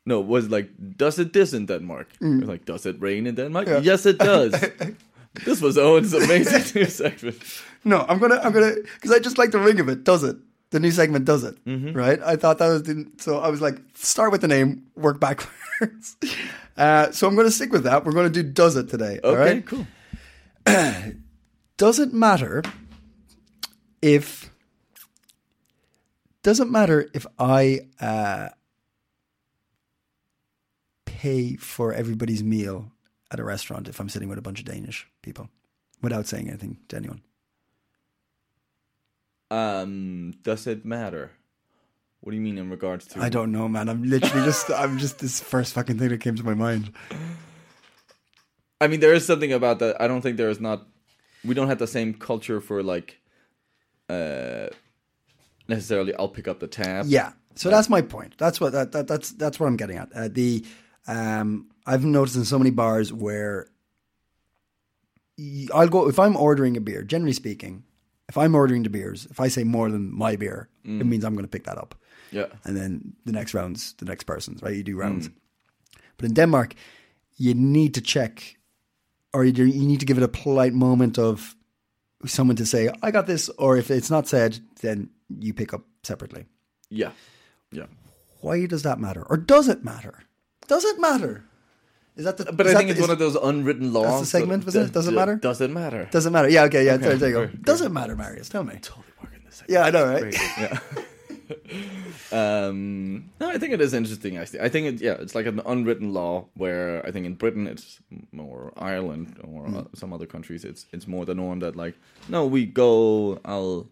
[0.07, 2.09] no, was like does it this in Denmark?
[2.21, 3.69] Like does it rain in Denmark?
[3.83, 4.53] Yes it does.
[5.45, 7.37] this was Owen's amazing new segment.
[7.85, 10.05] No, I'm gonna, I'm gonna, because I just like the ring of it.
[10.05, 10.37] Does it?
[10.71, 11.57] The new segment does it,
[11.95, 12.21] right?
[12.23, 13.39] I thought that was the, so.
[13.39, 16.17] I was like, start with the name, work backwards.
[16.77, 18.05] Uh, so I'm gonna stick with that.
[18.05, 19.21] We're gonna do does it today.
[19.23, 19.67] Okay, right?
[19.67, 19.87] cool.
[21.77, 22.63] Does it matter
[24.01, 24.51] if?
[26.43, 28.51] Does it matter if I uh,
[31.25, 32.93] pay for everybody's meal
[33.31, 35.49] at a restaurant if I'm sitting with a bunch of Danish people
[36.03, 37.23] without saying anything to anyone?
[39.51, 41.31] Um does it matter?
[42.25, 43.87] What do you mean in regards to I don't know, man.
[43.87, 46.91] I'm literally just, I'm just this first fucking thing that came to my mind.
[48.81, 50.01] I mean, there is something about that.
[50.01, 50.87] I don't think there is not.
[51.45, 53.21] We don't have the same culture for like,
[54.09, 54.69] uh,
[55.69, 56.15] necessarily.
[56.15, 57.05] I'll pick up the tab.
[57.09, 57.33] Yeah.
[57.57, 58.37] So that's my point.
[58.39, 60.11] That's what that, that that's that's what I'm getting at.
[60.15, 60.65] Uh, the
[61.07, 63.69] um, I've noticed in so many bars where
[65.75, 67.03] I'll go if I'm ordering a beer.
[67.03, 67.85] Generally speaking,
[68.31, 71.35] if I'm ordering the beers, if I say more than my beer, it means I'm
[71.35, 71.95] going to pick that up.
[72.35, 74.75] Yeah, and then the next round's the next person's, right?
[74.75, 75.01] You do hmm.
[75.01, 75.31] rounds.
[76.17, 76.75] But in Denmark,
[77.37, 78.57] you need to check,
[79.33, 81.55] or you, you need to give it a polite moment of
[82.27, 85.83] someone to say, "I got this," or if it's not said, then you pick up
[86.03, 86.47] separately.
[86.91, 87.13] yeah,
[87.71, 87.87] yeah.
[88.41, 90.25] Why does that matter, or does it matter?
[90.67, 91.45] Does it matter?
[92.17, 92.53] Is that the?
[92.53, 94.21] But I think the- it's is- one of those unwritten laws.
[94.21, 94.93] the segment, was it?
[94.93, 95.37] Does it matter?
[95.37, 96.09] Does it matter?
[96.11, 96.49] Does it matter?
[96.49, 96.65] Yeah.
[96.65, 96.85] Okay.
[96.85, 96.95] Yeah.
[96.95, 97.47] Okay, there, there you go.
[97.63, 98.49] Does it matter, Marius?
[98.49, 98.79] Tell me.
[98.83, 99.57] totally working this.
[99.57, 99.73] Segment.
[99.73, 100.35] Yeah, I know, right?
[100.59, 100.79] Yeah.
[102.35, 104.37] um, no, I think it is interesting.
[104.37, 105.01] Actually, I think it.
[105.01, 108.01] Yeah, it's like an unwritten law where I think in Britain it's
[108.33, 111.95] more Ireland or uh, some other countries it's it's more the norm that like
[112.29, 113.39] no, we go.
[113.45, 113.89] I'll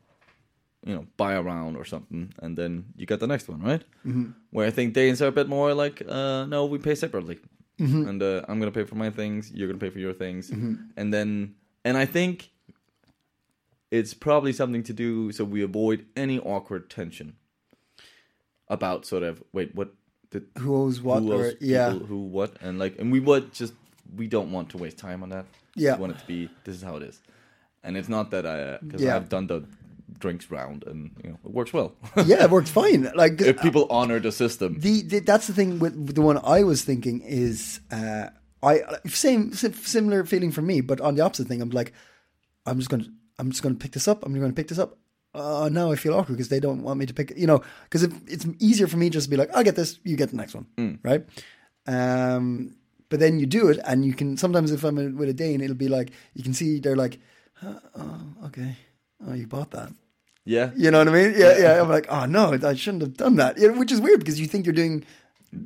[0.85, 3.85] you know buy a round or something, and then you get the next one, right?
[4.05, 4.33] Mm-hmm.
[4.51, 7.39] Where I think Danes are a bit more like uh, no, we pay separately,
[8.09, 10.51] and uh, I'm gonna pay for my things, you're gonna pay for your things,
[10.97, 12.51] and then and I think
[13.93, 17.37] it's probably something to do so we avoid any awkward tension
[18.73, 19.89] about sort of wait what
[20.31, 21.23] did Who owes what?
[21.23, 21.93] who or, yeah.
[21.93, 23.75] people, who what and like and we would just
[24.17, 25.97] we don't want to waste time on that We Yeah.
[26.03, 27.21] want it to be this is how it is
[27.85, 29.17] and it's not that I because Yeah.
[29.17, 29.59] I've done the
[30.19, 31.91] drinks round and you know it works well
[32.33, 33.03] yeah, it works fine.
[33.15, 36.39] Like if people honor the system the, the that's the thing with, with the one
[36.43, 38.27] I was thinking is uh,
[38.63, 41.93] I same similar feeling for me, but on the opposite thing, I'm like,
[42.65, 43.07] I'm just gonna
[43.39, 44.25] I'm just gonna pick this up.
[44.25, 44.99] I'm gonna pick this up.
[45.35, 47.33] Uh, now I feel awkward because they don't want me to pick.
[47.37, 50.17] You know, because it's easier for me just to be like, I'll get this, you
[50.17, 50.67] get the next one,
[51.03, 51.25] right?
[51.87, 52.77] Um,
[53.09, 55.77] but then you do it, and you can sometimes if I'm with a Dane, it'll
[55.77, 57.19] be like you can see they're like,
[57.55, 58.77] "Huh, oh, okay,
[59.27, 59.93] oh, you bought that.
[60.45, 61.35] yeah You know what I mean?
[61.37, 61.81] Yeah, yeah.
[61.83, 63.59] I'm like, oh no, I shouldn't have done that.
[63.59, 65.05] Yeah, which is weird because you think you're doing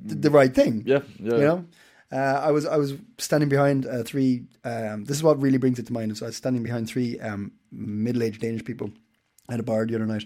[0.09, 0.83] th- the right thing.
[0.87, 1.65] yeah yeah You know,
[2.13, 4.45] uh, I was I was standing behind uh, three.
[4.65, 6.17] Um, this is what really brings it to mind.
[6.17, 8.91] So I was standing behind three um, middle-aged Danish people
[9.49, 10.25] at a bar the other night,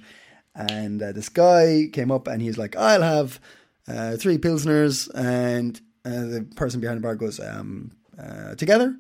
[0.55, 3.41] and uh, this guy came up and he's like, "I'll have
[3.89, 8.97] uh, three pilsners," and uh, the person behind the bar goes, um, uh, "Together."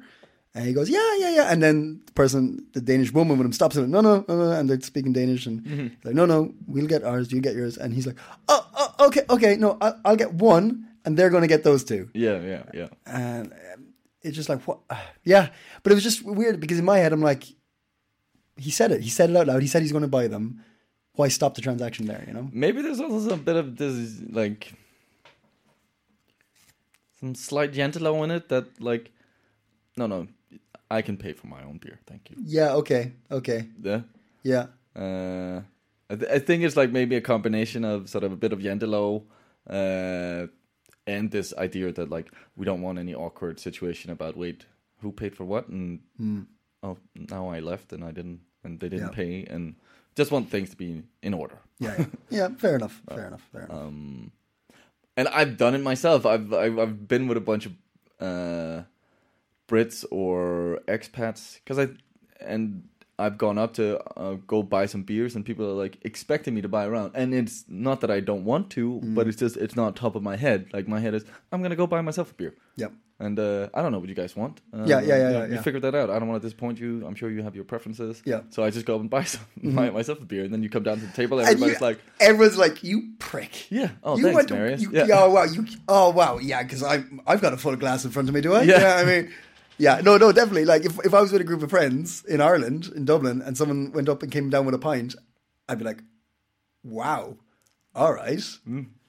[0.54, 1.52] And he goes, yeah, yeah, yeah.
[1.52, 4.50] And then the person, the Danish woman with him stops him, no, no, no, no.
[4.50, 5.46] And they're speaking Danish.
[5.46, 7.76] And he's like, no, no, we'll get ours, you get yours.
[7.76, 8.16] And he's like,
[8.48, 11.84] oh, oh okay, okay, no, I'll, I'll get one, and they're going to get those
[11.84, 12.10] two.
[12.14, 12.88] Yeah, yeah, yeah.
[13.06, 13.86] And um,
[14.22, 14.80] it's just like, what?
[15.22, 15.50] Yeah.
[15.82, 17.44] But it was just weird because in my head, I'm like,
[18.60, 19.00] he said it.
[19.02, 19.62] He said it out loud.
[19.62, 20.62] He said he's going to buy them.
[21.14, 22.48] Why stop the transaction there, you know?
[22.52, 24.72] Maybe there's also a bit of this like
[27.18, 29.10] some slight gentle in it that like
[29.96, 30.26] no no
[30.90, 32.36] I can pay for my own beer, thank you.
[32.44, 33.66] Yeah, okay, okay.
[33.80, 34.00] Yeah.
[34.42, 34.66] Yeah.
[34.96, 35.60] Uh,
[36.10, 38.58] I, th- I think it's like maybe a combination of sort of a bit of
[38.58, 39.22] Janteloven,
[39.68, 40.46] uh,
[41.06, 44.66] and this idea that like we don't want any awkward situation about wait
[45.00, 46.00] who paid for what and
[46.82, 49.08] oh now I left and I didn't and they didn't.
[49.08, 49.14] Yeah.
[49.14, 49.74] pay and
[50.16, 51.58] just want things to be in order.
[51.78, 52.48] Yeah, yeah, yeah.
[52.58, 53.00] Fair enough.
[53.08, 53.42] Fair enough.
[53.52, 53.76] Fair enough.
[53.76, 54.32] Um,
[55.16, 56.26] and I've done it myself.
[56.26, 57.72] I've I've, I've been with a bunch of
[58.20, 58.82] uh,
[59.68, 61.88] Brits or expats because I
[62.40, 62.84] and
[63.18, 66.62] I've gone up to uh, go buy some beers and people are like expecting me
[66.62, 69.14] to buy around and it's not that I don't want to Mm.
[69.14, 71.76] but it's just it's not top of my head like my head is I'm gonna
[71.76, 72.92] go buy myself a beer Yep.
[73.20, 75.30] And uh, I don't know what you guys want uh, Yeah, yeah, yeah, you, know,
[75.40, 75.62] yeah, you yeah.
[75.62, 78.22] figured that out I don't want to disappoint you I'm sure you have your preferences
[78.24, 78.36] Yeah.
[78.38, 78.50] Mm-hmm.
[78.50, 80.70] so I just go up and buy some buy myself a beer and then you
[80.70, 84.16] come down to the table And everybody's you- like everyone's like, "You prick." yeah oh
[84.16, 85.04] you thanks Marius you, yeah.
[85.06, 85.20] yeah.
[85.22, 85.66] Oh wow, you.
[85.86, 86.62] Oh wow, yeah.
[86.62, 88.40] Because I, I've got a full glass in front of me.
[88.40, 88.62] Do I?
[88.62, 88.96] Yeah.
[88.96, 89.30] I mean,
[89.78, 90.00] yeah.
[90.02, 90.64] No, no, definitely.
[90.64, 93.56] Like if, if I was with a group of friends in Ireland, in Dublin, and
[93.56, 95.14] someone went up and came down with a pint,
[95.68, 96.02] I'd be like,
[96.84, 97.36] "Wow,
[97.94, 98.42] all right."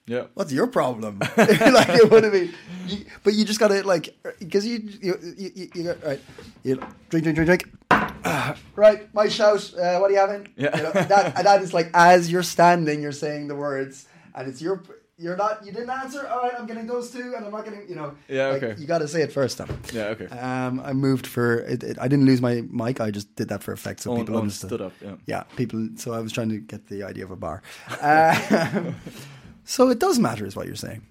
[0.06, 1.18] Yeah What's your problem?
[1.36, 2.52] like it would have been,
[2.88, 6.20] you, but you just gotta like because you you you, you, you got right.
[6.64, 6.76] You
[7.08, 7.62] drink, drink, drink, drink.
[8.76, 9.62] Right, my shout.
[9.74, 10.48] Uh, what are you having?
[10.56, 10.76] Yeah.
[10.76, 14.48] You know, that and that is like as you're standing, you're saying the words, and
[14.48, 14.82] it's your.
[15.18, 15.64] You're not.
[15.64, 16.26] You didn't answer.
[16.26, 17.86] All right, I'm getting those two, and I'm not getting.
[17.88, 18.14] You know.
[18.28, 18.80] Yeah, like, okay.
[18.80, 19.68] You got to say it first, then.
[19.92, 20.26] Yeah, okay.
[20.26, 21.58] Um, I moved for.
[21.58, 23.00] It, it, I didn't lose my mic.
[23.00, 24.68] I just did that for effect, so Owen- people Owen understood.
[24.70, 25.14] stood up, yeah.
[25.26, 25.90] Yeah, people.
[25.96, 27.62] So I was trying to get the idea of a bar.
[28.00, 28.96] Um,
[29.64, 31.06] so it does matter, is what you're saying.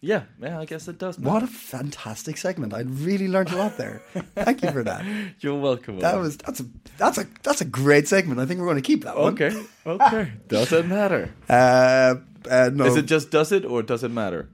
[0.00, 1.18] Yeah, yeah, I guess it does.
[1.18, 1.32] Matter.
[1.32, 2.74] What a fantastic segment!
[2.74, 4.02] I really learned a lot there.
[4.34, 5.02] Thank you for that.
[5.40, 5.98] You're welcome.
[6.00, 6.66] That was that's a
[6.98, 8.38] that's a that's a great segment.
[8.38, 9.32] I think we're going to keep that one.
[9.32, 9.64] okay.
[9.86, 11.32] Okay, doesn't matter.
[11.48, 12.16] Uh,
[12.50, 12.84] uh, no.
[12.84, 14.50] Is it just does it or does it matter?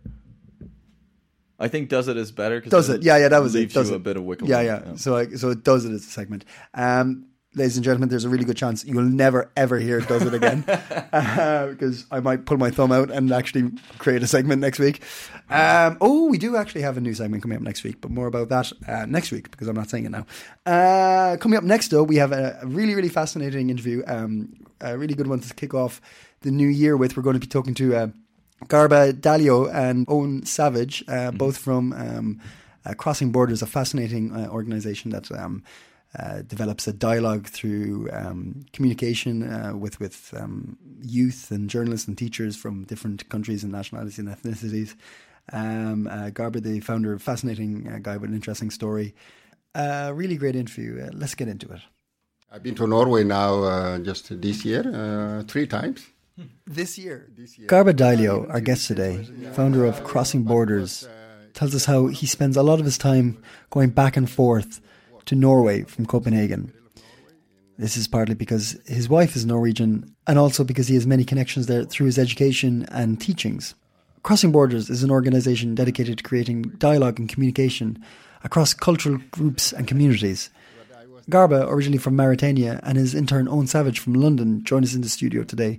[1.58, 2.60] I think does it is better.
[2.60, 3.02] does it?
[3.02, 3.28] Yeah, yeah.
[3.28, 3.78] That was leaves it.
[3.78, 3.98] Does you it?
[3.98, 4.48] a bit of wiggle.
[4.48, 4.96] Yeah, room, yeah.
[4.96, 6.44] So, I, so it does it as a segment.
[6.74, 10.22] Um, ladies and gentlemen, there's a really good chance you'll never ever hear it does
[10.22, 10.64] it again
[11.12, 15.02] uh, because I might pull my thumb out and actually create a segment next week.
[15.48, 18.26] Um, oh, we do actually have a new segment coming up next week, but more
[18.26, 20.26] about that uh, next week because I'm not saying it now.
[20.64, 24.02] Uh, coming up next, though, we have a, really, really fascinating interview.
[24.06, 26.00] Um, a really good one to kick off
[26.42, 27.16] the new year with.
[27.16, 27.96] We're going to be talking to.
[27.96, 28.08] Uh,
[28.66, 32.40] Garba Diallo and Owen Savage, uh, both from um,
[32.84, 35.62] uh, Crossing Borders, a fascinating uh, organization that um,
[36.18, 42.18] uh, develops a dialogue through um, communication uh, with with um, youth and journalists and
[42.18, 44.96] teachers from different countries and nationalities and ethnicities.
[45.52, 49.14] Um, uh, Garba, the founder, fascinating uh, guy with an interesting story.
[49.74, 51.00] Uh, really great interview.
[51.02, 51.80] Uh, let's get into it.
[52.52, 56.04] I've been to Norway now uh, just this year, uh, three times.
[56.66, 57.28] This year.
[57.66, 61.06] Garba Diallo, our guest today, founder of Crossing Borders,
[61.52, 64.80] tells us how he spends a lot of his time going back and forth
[65.30, 66.72] to Norway from Copenhagen.
[67.78, 71.68] This is partly because his wife is Norwegian and also because he has many connections
[71.68, 73.76] there through his education and teachings.
[74.24, 78.04] Crossing Borders is an organization dedicated to creating dialogue and communication
[78.42, 80.50] across cultural groups and communities.
[81.30, 85.08] Garba, originally from Mauritania, and his intern Owen Savage from London, join us in the
[85.08, 85.78] studio today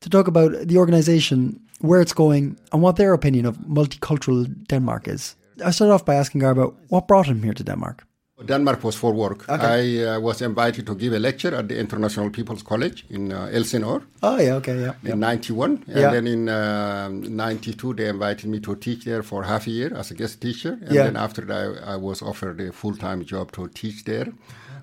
[0.00, 5.06] to talk about the organisation, where it's going, and what their opinion of multicultural Denmark
[5.06, 5.36] is.
[5.62, 8.06] I started off by asking Garba what brought him here to Denmark.
[8.44, 9.48] Denmark was for work.
[9.48, 13.48] I uh, was invited to give a lecture at the International People's College in uh,
[13.50, 15.84] Elsinore Oh yeah, okay, yeah, in 91.
[15.86, 16.10] And Yeah.
[16.10, 20.10] then in uh, 92, they invited me to teach there for half a year as
[20.10, 20.72] a guest teacher.
[20.82, 21.04] And Yeah.
[21.04, 24.28] then after that, I, I was offered a full-time job to teach there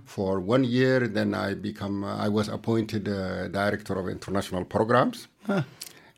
[0.03, 1.07] for one year.
[1.07, 5.27] Then I become, uh, I was appointed uh, director of international programs.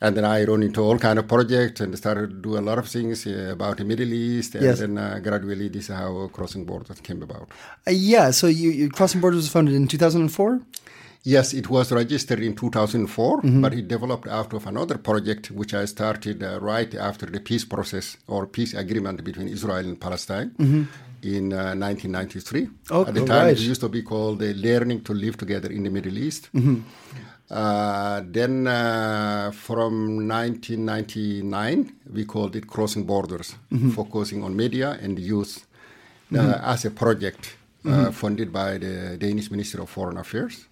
[0.01, 2.77] And then I run into all kind of projects and started to do a lot
[2.77, 4.55] of things uh, about the Middle East.
[4.55, 4.79] And Yes.
[4.79, 7.47] then uh, gradually this is how Crossing Borders came about.
[7.88, 8.31] Uh, yeah.
[8.31, 10.60] So you, you Crossing Borders was founded in two thousand and four.
[11.27, 15.86] Yes, it was registered in 2004, but it developed out of another project which I
[15.86, 20.51] started uh, right after the peace process or peace agreement between Israel and Palestine
[21.23, 22.69] in uh, 1993.
[22.91, 23.58] Oh, At the time, right.
[23.58, 26.49] it used to be called uh, Learning to Live Together in the Middle East.
[27.51, 33.55] Uh, then uh, from 1999, we called it Crossing Borders,
[33.93, 35.65] focusing on media and youth.
[36.36, 37.55] uh, as a project
[37.86, 40.65] uh, funded by the Danish Ministry of Foreign Affairs.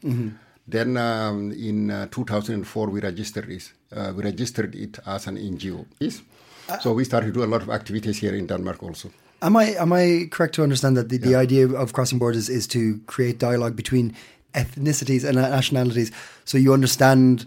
[0.68, 3.74] Then um, in uh, 2004 we registered this.
[3.96, 5.86] Uh, we registered it as an NGO.
[6.00, 6.22] Yes.
[6.82, 9.10] so we started to do a lot of activities here in Denmark also.
[9.42, 12.66] Am I am I correct to understand that the, the idea of crossing borders is
[12.68, 14.14] to create dialogue between
[14.54, 16.12] ethnicities and nationalities,
[16.46, 17.46] so you understand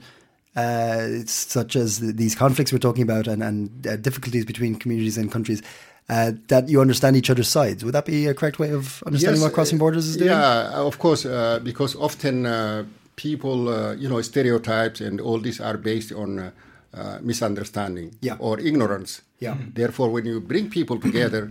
[0.57, 5.31] uh, such as these conflicts we're talking about and and uh, difficulties between communities and
[5.31, 5.63] countries.
[6.09, 7.85] Uh, that you understand each other's sides.
[7.85, 10.31] Would that be a correct way of understanding what crossing borders is doing?
[10.31, 12.85] Yeah, of course, uh, because often uh,
[13.17, 16.51] people, uh, you know, stereotypes and all these are based on uh,
[16.95, 18.37] uh, misunderstanding Yeah.
[18.39, 19.23] or ignorance.
[19.41, 19.57] Yeah.
[19.75, 21.51] Therefore, when you bring people together,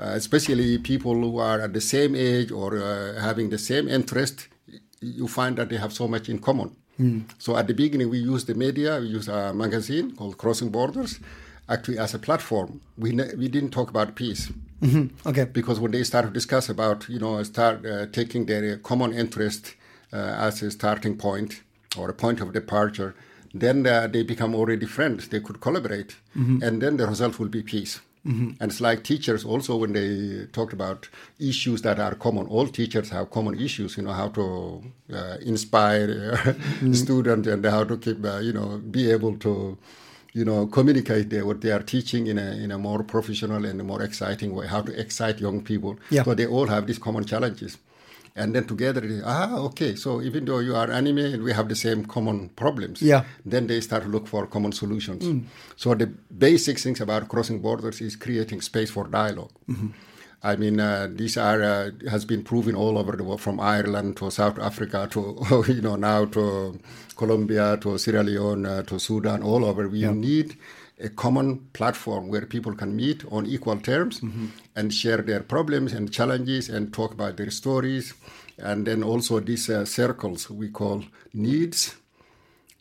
[0.00, 4.48] uh, especially people who are at the same age or uh, having the same interest,
[5.02, 6.76] you find that they have so much in common.
[7.38, 11.18] So at the beginning, we used the media, we used a magazine called Crossing Borders,
[11.68, 12.80] actually as a platform.
[12.96, 14.52] We ne- we didn't talk about peace.
[15.26, 15.44] Okay.
[15.44, 19.74] because when they start to discuss about you know start uh, taking their common interest
[20.12, 21.62] uh, as a starting point
[21.98, 23.14] or a point of departure
[23.54, 25.28] then uh, they become already friends.
[25.28, 26.16] They could collaborate.
[26.64, 30.72] And then the result will be peace and it's like teachers also when they talked
[30.72, 31.08] about
[31.40, 34.80] issues that are common all teachers have common issues you know how to
[35.12, 39.76] uh, inspire uh, students and how to keep uh, you know be able to
[40.32, 43.80] you know, communicate their, what they are teaching in a in a more professional and
[43.80, 44.66] a more exciting way.
[44.66, 45.98] How to excite young people.
[46.10, 46.22] Yeah.
[46.22, 47.76] So they all have these common challenges,
[48.34, 49.94] and then together, they, ah, okay.
[49.94, 53.24] So even though you are anime and we have the same common problems, Yeah.
[53.44, 55.24] then they start to look for common solutions.
[55.76, 56.06] So the
[56.38, 59.50] basic things about crossing borders is creating space for dialog
[60.44, 64.16] I mean, uh, these are uh, has been proven all over the world, from Ireland
[64.16, 66.80] to South Africa to you know now to
[67.16, 69.88] Colombia to Sierra Leone uh, to Sudan, all over.
[69.88, 70.56] We need
[71.02, 74.22] a common platform where people can meet on equal terms
[74.76, 78.14] and share their problems and challenges and talk about their stories,
[78.58, 81.96] and then also these uh, circles we call needs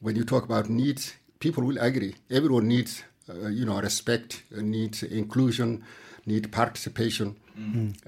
[0.01, 2.15] when you talk about needs, people will agree.
[2.29, 5.83] Everyone needs, uh, you know, respect, needs inclusion,
[6.25, 7.35] need participation.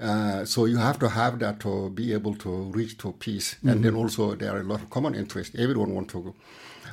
[0.00, 3.56] Uh, so you have to have that to be able to reach to peace.
[3.64, 5.54] And then also there are a lot of common interests.
[5.56, 6.34] Everyone want to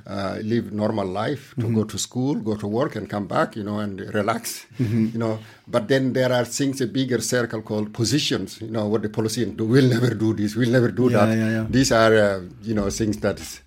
[0.07, 3.63] uh, live normal life, to go to school, go to work, and come back, you
[3.63, 5.39] know, and relax, you know.
[5.67, 8.59] But then there are things a bigger circle called positions.
[8.61, 9.65] You know what the politicians do.
[9.65, 10.55] We'll never do this.
[10.55, 11.37] We'll never do Yeah, that.
[11.37, 11.65] yeah, yeah.
[11.69, 13.61] These are, uh, you know, things that is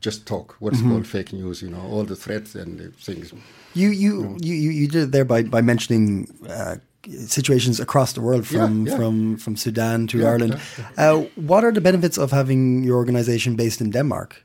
[0.00, 0.56] just talk.
[0.60, 1.62] What's called fake news.
[1.62, 3.32] You know, all the threats and the things.
[3.74, 6.76] You you, you you you did it there by by mentioning uh,
[7.26, 8.96] situations across the world from Yeah, yeah.
[8.96, 10.54] from from Sudan to Yeah, Ireland.
[10.96, 14.36] Uh, what are the benefits of having your organization based in Denmark?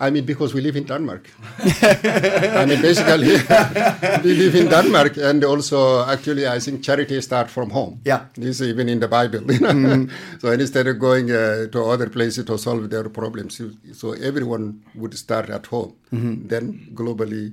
[0.00, 1.28] I mean, because we live in Denmark.
[1.58, 3.28] I mean, basically,
[4.24, 8.00] we live in Denmark, and also, actually, I think charity start from home.
[8.06, 8.20] Yeah.
[8.34, 9.42] this is even in the Bible.
[9.52, 10.06] You know?
[10.40, 13.60] So instead of going uh, to other places to solve their problems,
[13.92, 15.92] so everyone would start at home.
[16.48, 17.52] Then globally,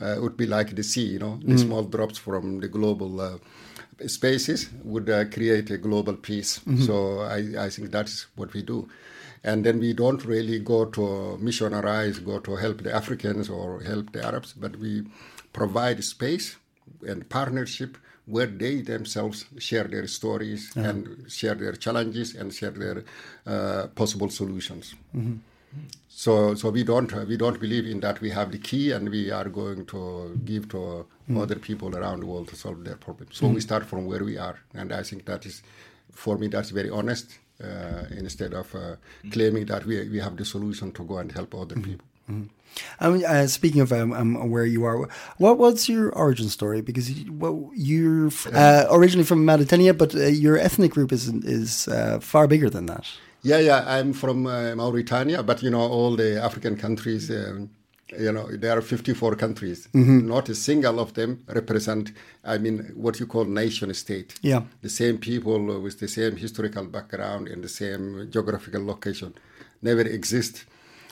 [0.00, 1.06] uh, it would be like the sea.
[1.14, 3.20] You know, the small drops from the global.
[3.20, 3.38] Uh,
[4.06, 6.60] spaces would uh, create a global peace.
[6.86, 8.88] So I, I think that's what we do.
[9.42, 14.12] And then we don't really go to missionarize, go to help the Africans or help
[14.12, 15.04] the Arabs, but we
[15.52, 16.56] provide space
[17.06, 23.04] and partnership where they themselves share their stories and share their challenges and share their
[23.46, 24.94] uh, possible solutions.
[25.16, 25.36] Mm-hmm.
[26.08, 29.30] So, so we don't we don't believe in that we have the key and we
[29.30, 31.40] are going to give to mm.
[31.40, 33.36] other people around the world to solve their problems.
[33.36, 33.54] So mm.
[33.54, 35.62] we start from where we are, and I think that is,
[36.12, 37.38] for me, that's very honest.
[37.62, 38.96] Uh, instead of uh,
[39.30, 42.06] claiming that we we have the solution to go and help other people.
[43.00, 46.80] I mean, uh, speaking of um, um, where you are, what was your origin story?
[46.80, 51.28] Because you, well, you're f- uh, originally from Mauritania, but uh, your ethnic group is
[51.44, 53.06] is uh, far bigger than that.
[53.42, 57.70] Yeah, yeah, I'm from uh, Mauritania, but you know, all the African countries, um,
[58.18, 59.88] you know, there are 54 countries.
[59.94, 60.28] Mm-hmm.
[60.28, 62.12] Not a single of them represent,
[62.44, 64.34] I mean, what you call nation state.
[64.42, 64.62] Yeah.
[64.82, 69.34] The same people with the same historical background and the same geographical location
[69.82, 70.64] never exist.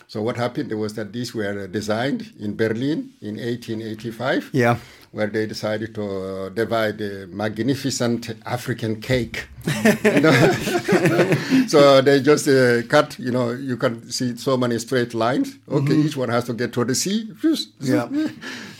[0.09, 4.79] So what happened was that these were designed in Berlin in 1885 Yeah.
[5.13, 9.47] where they decided to uh, divide the magnificent African cake.
[11.69, 15.59] so they just uh, cut, you know, you can see so many straight lines.
[15.71, 17.31] Okay, each one has to get to the sea.
[17.81, 18.09] Yeah.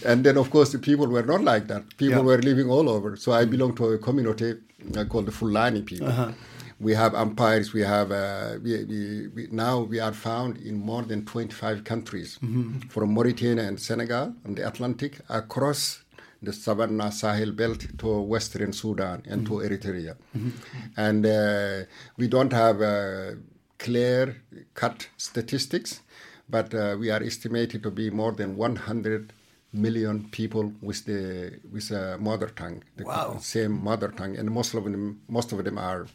[0.07, 1.83] And then, of course, the people were not like that.
[1.99, 2.25] People Yeah.
[2.31, 3.17] were living all over.
[3.17, 4.55] So I belong to a community
[4.97, 6.09] uh, called the Fulani people.
[6.81, 7.73] We have empires.
[7.73, 12.39] We have uh, we, we, we, now we are found in more than 25 countries,
[12.89, 16.05] from Mauritania and Senegal on the Atlantic across
[16.41, 20.17] the Savannah Sahel belt to Western Sudan and to Eritrea.
[20.97, 23.33] And uh, we don't have uh,
[23.79, 24.43] clear
[24.75, 26.01] cut statistics,
[26.49, 29.33] but uh, we are estimated to be more than 100
[29.73, 33.39] million people with the with a mother tongue, the Wow.
[33.41, 36.07] same mother tongue, and most of them most of them are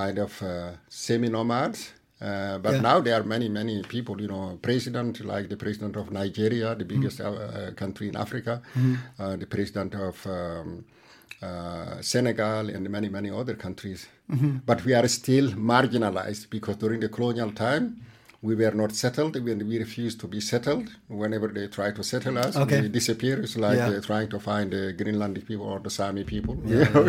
[0.00, 1.80] kind of uh, semi-nomads.
[2.20, 2.80] Uh, but Yeah.
[2.90, 6.84] now there are many, many people, you know, president like the president of Nigeria, the
[6.94, 8.54] biggest uh, uh, country in Africa,
[9.18, 10.84] uh, the president of um,
[11.42, 14.00] uh, Senegal, and many, many other countries.
[14.70, 17.84] But we are still marginalized because during the colonial time,
[18.48, 19.32] we were not settled.
[19.46, 20.86] We, we refused to be settled.
[21.08, 22.80] Whenever they try to settle us, Okay.
[22.82, 23.36] we disappear.
[23.44, 24.00] It's like Yeah.
[24.10, 26.54] trying to find the Greenlandic people or the Sami people.
[26.66, 27.04] you know.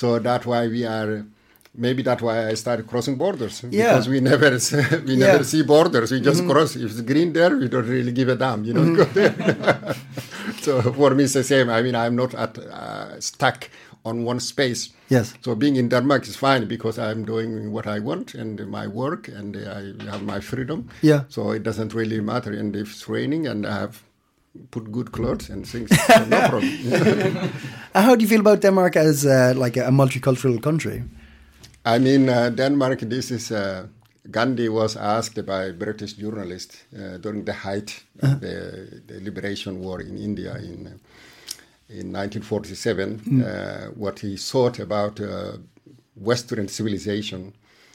[0.00, 1.12] so that's why we are.
[1.78, 3.92] Maybe that's why I started crossing borders Yeah.
[3.92, 4.50] because we never
[5.06, 5.32] we Yeah.
[5.32, 6.10] Never see borders.
[6.10, 6.76] We just cross.
[6.76, 8.64] If it's green there, we don't really give a damn.
[8.64, 8.96] You know.
[8.96, 9.94] Go there.
[10.62, 11.68] so for me, it's the same.
[11.70, 13.68] I mean, I'm not at, uh, stuck
[14.04, 14.90] on one space.
[15.10, 15.34] Yes.
[15.44, 19.28] So being in Denmark is fine because I'm doing what I want and my work
[19.28, 20.88] and I have my freedom.
[21.02, 21.20] Yeah.
[21.28, 22.52] So it doesn't really matter.
[22.52, 24.02] And if it's raining and I have
[24.70, 25.90] put good clothes and things,
[26.30, 26.70] no problem.
[27.94, 31.02] Uh, How do you feel about Denmark as uh, like a, multicultural country?
[31.86, 33.86] I mean, uh, Denmark, this is, uh,
[34.28, 40.00] Gandhi was asked by British journalist uh, during the height of the, the liberation war
[40.00, 40.98] in India in, uh,
[41.88, 45.52] in 1947, uh, what he thought about uh,
[46.16, 47.54] Western civilization.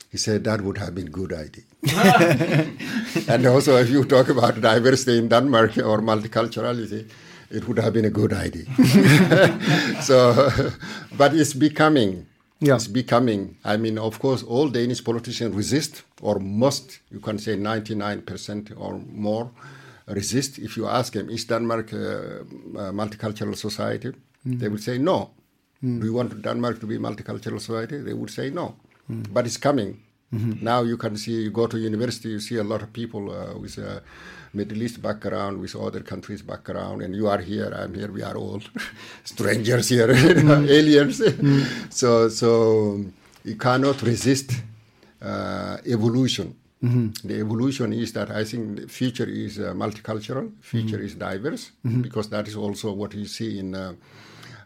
[0.10, 1.66] He said that would have been good idea.
[3.28, 7.10] and also, if you talk about diversity in Denmark or multiculturality,
[7.50, 8.64] it would have been a good idea.
[10.02, 10.50] so,
[11.18, 12.28] but it's becoming.
[12.62, 12.76] Yeah.
[12.76, 13.58] It's becoming.
[13.66, 19.00] I mean, of course, all Danish politicians resist, or most, you can say 99% or
[19.00, 19.50] more,
[20.08, 20.60] resist.
[20.60, 22.46] If you ask them, is Denmark a,
[22.94, 24.12] multicultural society?
[24.48, 24.60] Mm.
[24.60, 25.32] They will say no.
[25.84, 26.02] Mm.
[26.02, 27.98] Do you want Denmark to be a multicultural society?
[27.98, 28.76] They would say no.
[29.10, 29.34] Mm.
[29.34, 30.00] But it's coming.
[30.32, 33.58] Now you can see, you go to university, you see a lot of people uh,
[33.60, 34.02] with a
[34.54, 38.36] Middle East background, with other countries background, and you are here, I'm here, we are
[38.36, 38.62] all
[39.24, 41.22] strangers here, aliens.
[41.90, 43.04] so, so
[43.44, 44.52] you cannot resist
[45.22, 46.56] uh, evolution.
[47.24, 51.72] The evolution is that I think the future is uh, multicultural, future is diverse,
[52.02, 53.94] because that is also what you see in uh,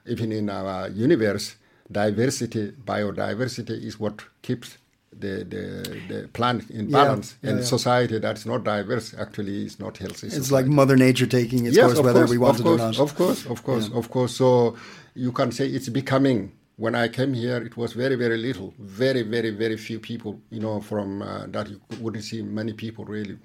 [0.05, 1.55] even in our universe.
[1.91, 4.77] Diversity, biodiversity is what keeps
[5.19, 7.35] the the, the planet in balance.
[7.41, 7.65] yeah, and yeah.
[7.65, 10.27] society that's not diverse actually is not healthy.
[10.27, 12.99] It's like Mother Nature taking its course, whether course, we want it or not.
[12.99, 14.35] Of course, of course, of course.
[14.35, 14.75] So
[15.13, 16.51] you can say it's becoming.
[16.77, 20.41] When I came here, it was very, very little, very, very, very few people.
[20.49, 23.37] You know, from uh, that you wouldn't see many people really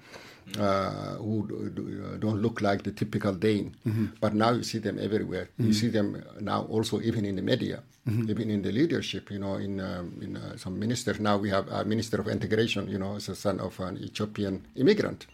[0.59, 3.75] uh, who do, uh, don't look like the typical Dane.
[3.87, 4.05] Mm-hmm.
[4.19, 5.49] But now you see them everywhere.
[5.57, 8.29] You see them now also even in the media, Mm-hmm.
[8.31, 9.29] even in the leadership.
[9.29, 12.89] You know, in um, in uh, some ministers now we have a minister of integration.
[12.89, 15.27] You know, is a son of an Ethiopian immigrant.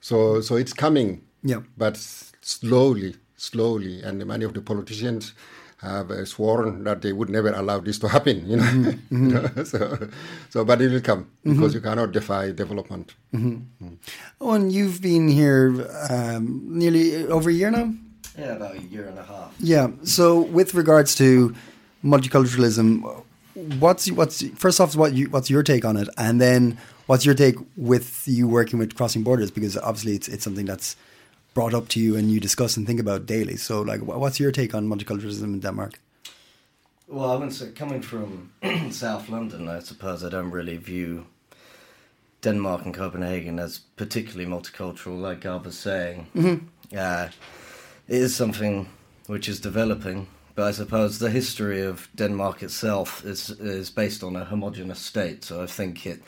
[0.00, 1.22] So so it's coming.
[1.42, 1.62] Yeah.
[1.76, 1.96] But
[2.40, 5.34] slowly, slowly, and many of the politicians
[5.78, 8.46] have uh, sworn that they would never allow this to happen.
[8.48, 8.70] You know,
[9.10, 9.64] Mm-hmm.
[9.72, 10.08] so
[10.48, 13.14] so but it will come because you cannot defy development.
[14.40, 15.74] Oh, and you've been here
[16.08, 17.92] um, nearly over a year now.
[18.38, 19.54] Yeah, about a year and a half.
[19.58, 19.88] Yeah.
[20.04, 21.54] So, with regards to
[22.04, 23.24] multiculturalism,
[23.78, 27.34] what's what's first off, what you, what's your take on it, and then what's your
[27.34, 29.50] take with you working with crossing borders?
[29.50, 30.96] Because obviously, it's it's something that's
[31.54, 33.56] brought up to you and you discuss and think about daily.
[33.56, 36.00] So, like, what's your take on multiculturalism in Denmark?
[37.08, 38.52] Well, I wouldn't say coming from
[38.90, 41.26] South London, I suppose I don't really view
[42.40, 46.70] Denmark and Copenhagen as particularly multicultural, like I was saying.
[46.96, 47.28] Uh,
[48.08, 48.88] it is something
[49.26, 54.36] which is developing, but I suppose the history of Denmark itself is is based on
[54.36, 55.44] a homogenous state.
[55.44, 56.22] So I think it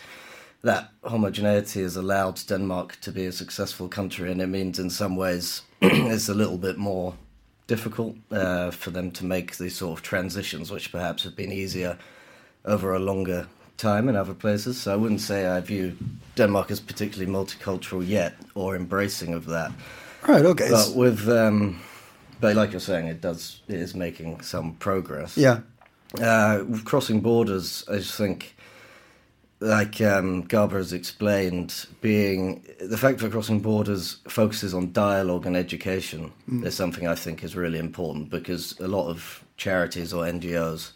[0.62, 5.16] that homogeneity has allowed Denmark to be a successful country, and it means in some
[5.16, 7.14] ways it's a little bit more
[7.66, 11.98] difficult uh, for them to make these sort of transitions, which perhaps have been easier
[12.64, 13.46] over a longer
[13.76, 14.80] time in other places.
[14.80, 15.96] So I wouldn't say I view
[16.36, 19.72] Denmark as particularly multicultural yet or embracing of that.
[20.26, 20.44] Right.
[20.44, 20.70] Okay.
[20.70, 21.80] But with, um,
[22.40, 25.36] but like you're saying, it does it is making some progress.
[25.36, 25.60] yeah.
[26.20, 28.54] Uh, crossing borders, I just think,
[29.58, 35.56] like um, Garba has explained, being the fact that crossing borders focuses on dialogue and
[35.56, 40.92] education is something I think is really important because a lot of charities or NGOs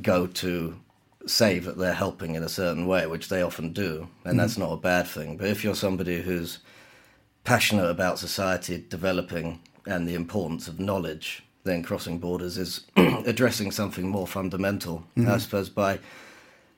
[0.00, 0.78] go to
[1.26, 4.72] say that they're helping in a certain way, which they often do, and that's not
[4.72, 5.36] a bad thing.
[5.36, 6.60] But if you're somebody who's
[7.46, 14.08] passionate about society developing and the importance of knowledge, then crossing borders is addressing something
[14.08, 15.04] more fundamental.
[15.16, 15.30] Mm-hmm.
[15.30, 16.00] I suppose by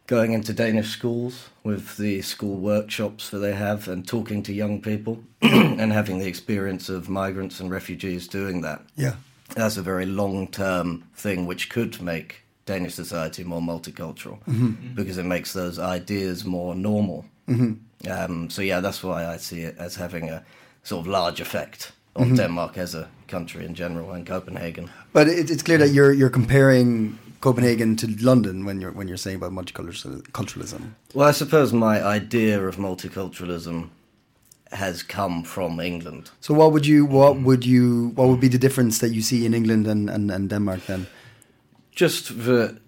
[0.06, 4.80] going into Danish schools with the school workshops that they have and talking to young
[4.80, 8.82] people and having the experience of migrants and refugees doing that.
[8.94, 9.16] Yeah.
[9.54, 14.94] That's a very long term thing which could make Danish society more multicultural mm-hmm.
[14.94, 17.24] because it makes those ideas more normal.
[17.48, 17.74] Mm-hmm.
[18.06, 20.44] Um, so, yeah, that's why I see it as having a
[20.82, 24.90] sort of large effect on Denmark as a country in general and Copenhagen.
[25.12, 29.16] But it, it's clear that you're you're comparing Copenhagen to London when you're when you're
[29.16, 30.94] saying about multiculturalism.
[31.14, 33.90] Well, I suppose my idea of multiculturalism
[34.72, 36.30] has come from England.
[36.40, 39.46] So what would you what would you what would be the difference that you see
[39.46, 41.06] in England and, and, and Denmark then?
[41.92, 42.78] Just that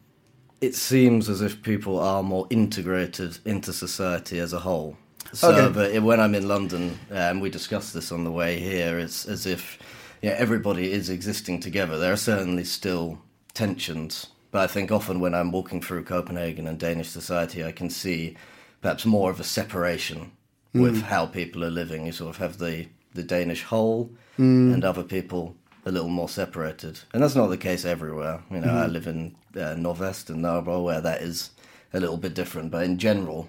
[0.60, 4.96] it seems as if people are more integrated into society as a whole.
[5.32, 5.72] So Okay.
[5.72, 9.26] that it- when I'm in London, um, we discussed this on the way here, it's
[9.26, 9.78] as if
[10.22, 11.98] yeah, everybody is existing together.
[11.98, 13.20] There are certainly still
[13.54, 17.88] tensions, but I think often when I'm walking through Copenhagen and Danish society, I can
[17.88, 18.36] see
[18.82, 20.32] perhaps more of a separation
[20.74, 22.04] with how people are living.
[22.04, 25.54] You sort of have the, the Danish whole and other people
[25.90, 27.00] a little more separated.
[27.12, 28.42] And that's not the case everywhere.
[28.50, 31.50] You know, I live in uh, Northwest and Nørrebro where that is
[31.92, 32.70] a little bit different.
[32.70, 33.48] But in general,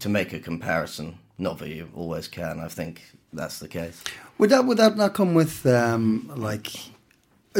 [0.00, 4.02] to make a comparison, not that you always can, I think that's the case.
[4.38, 6.68] Would that would that not come with um, like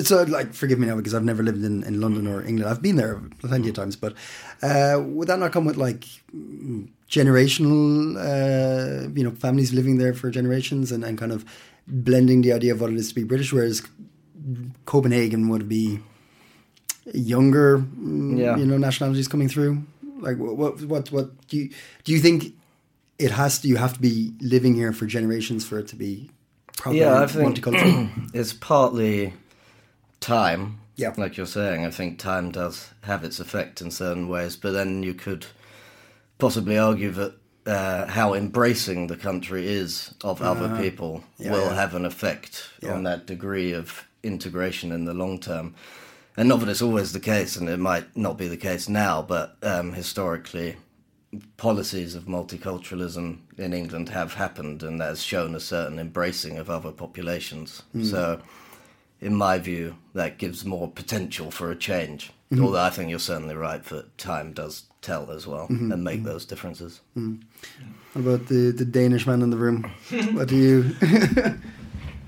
[0.02, 2.68] so like forgive me now because I've never lived in, in London or England.
[2.70, 4.14] I've been there plenty of times, but
[4.62, 6.04] uh, would that not come with like
[6.34, 11.44] mm, generational uh, you know families living there for generations and, and kind of
[11.86, 13.82] blending the idea of what it is to be British, whereas
[14.86, 16.00] Copenhagen would be
[17.12, 18.56] younger mm, Yeah.
[18.56, 19.82] you know nationalities coming through.
[20.18, 21.70] Like what what what, do you
[22.04, 22.54] do you think
[23.18, 26.30] it has to you have to be living here for generations for it to be
[26.76, 28.30] proper Yeah, I think multicultural?
[28.34, 29.34] it's partly
[30.20, 30.78] time.
[30.96, 31.12] Yeah.
[31.16, 35.02] Like you're saying, I think time does have its effect in certain ways, but then
[35.02, 35.44] you could
[36.38, 37.34] possibly argue that
[37.66, 41.74] uh, how embracing the country is of other people Yeah, will yeah.
[41.74, 42.94] have an effect Yeah.
[42.94, 45.74] on that degree of integration in the long term.
[46.36, 49.22] And not that it's always the case, and it might not be the case now,
[49.22, 50.76] but um, historically,
[51.56, 56.68] policies of multiculturalism in England have happened, and that has shown a certain embracing of
[56.68, 57.82] other populations.
[57.92, 58.04] Hmm.
[58.04, 58.42] So,
[59.20, 62.32] in my view, that gives more potential for a change.
[62.50, 62.64] Hmm.
[62.64, 65.92] Although I think you're certainly right that time does tell as well hmm.
[65.92, 67.00] and make those differences.
[67.14, 69.90] What about the, the Danish man in the room?
[70.32, 70.82] what do you?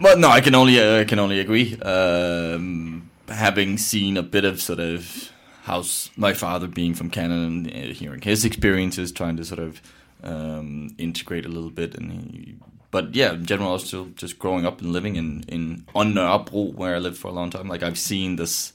[0.01, 1.79] Well, no, I can only uh, I can only agree.
[1.81, 5.33] Um, having seen a bit of sort of
[5.63, 9.81] how's my father being from Canada and uh, hearing his experiences, trying to sort of
[10.23, 12.57] um, integrate a little bit, and he,
[12.91, 16.95] but yeah, in general, i also just growing up and living in in on where
[16.95, 17.69] I lived for a long time.
[17.69, 18.75] Like I've seen this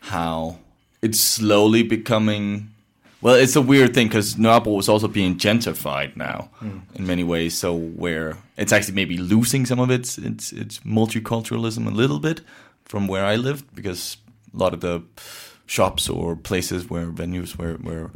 [0.00, 0.58] how
[1.00, 2.70] it's slowly becoming.
[3.22, 6.48] Well, it's a weird thing because Nørrebro is also being gentrified now
[6.94, 7.56] in many ways.
[7.58, 12.40] So where it's actually maybe losing some of its its its multiculturalism a little bit
[12.84, 14.16] from where I lived because
[14.54, 15.02] a lot of the
[15.66, 18.10] shops or places where venues where where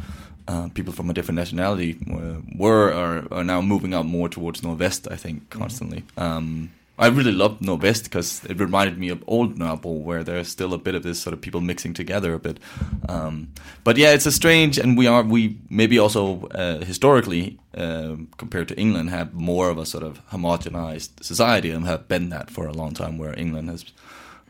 [0.48, 4.62] uh, people from a different nationality were, were are, are now moving out more towards
[4.62, 5.06] Northwest.
[5.10, 6.04] I think constantly.
[6.16, 10.72] Um, I really loved Northwest because it reminded me of old Nørrebro, where there's still
[10.72, 12.60] a bit of this sort of people mixing together a bit.
[13.08, 13.48] Um,
[13.82, 18.68] but yeah, it's a strange, and we are we maybe also uh, historically um compared
[18.68, 22.66] to England have more of a sort of homogenized society and have been that for
[22.66, 23.84] a long time, where England has.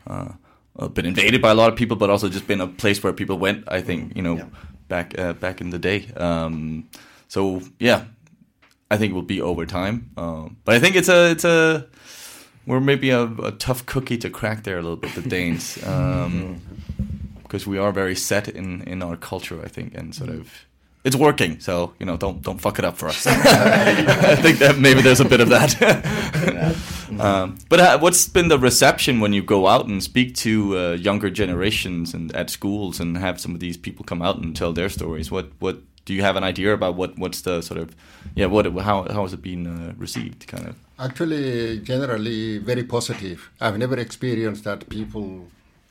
[0.07, 0.33] Uh,
[0.77, 3.13] uh, been invaded by a lot of people, but also just been a place where
[3.13, 3.63] people went.
[3.69, 4.51] I think you know,
[4.89, 6.07] back uh, back in the day.
[6.17, 6.89] Um,
[7.27, 8.05] so yeah,
[8.91, 10.11] I think it will be over time.
[10.17, 11.87] Um, but I think it's a it's a
[12.65, 16.61] we're maybe a, a tough cookie to crack there a little bit, the Danes, um,
[17.43, 19.61] because we are very set in in our culture.
[19.63, 20.65] I think, and sort of.
[21.03, 23.27] It's working, so you know, don't don't fuck it up for us.
[23.27, 25.79] I think that maybe there's a bit of that.
[27.19, 30.91] um, but uh, what's been the reception when you go out and speak to uh,
[30.93, 34.73] younger generations and at schools and have some of these people come out and tell
[34.73, 35.29] their stories?
[35.29, 37.95] What what do you have an idea about what what's the sort of
[38.35, 40.47] yeah what how how has it been uh, received?
[40.47, 40.84] Kind of.
[40.97, 43.49] Actually, generally very positive.
[43.59, 45.47] I've never experienced that people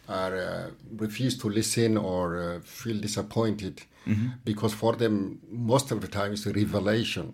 [0.09, 3.83] are uh, refuse to listen or uh, feel disappointed
[4.45, 7.33] because for them most of the time it's a revelation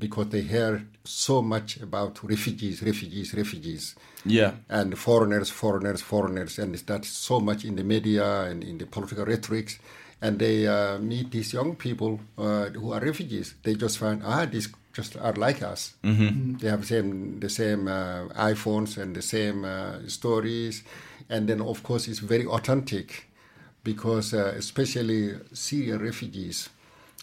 [0.00, 3.94] because they hear so much about refugees, refugees, refugees,
[4.24, 4.52] Yeah.
[4.68, 9.24] and foreigners, foreigners, foreigners, and that's so much in the media and in the political
[9.24, 9.78] rhetorics.
[10.20, 13.54] And they uh, meet these young people uh, who are refugees.
[13.62, 15.94] They just find, ah, these just are like us.
[16.04, 16.58] Mm-hmm.
[16.58, 20.82] They have same the same uh, iPhones and the same uh, stories,
[21.28, 23.28] and then of course it's very authentic
[23.84, 26.68] because uh, especially Syrian refugees,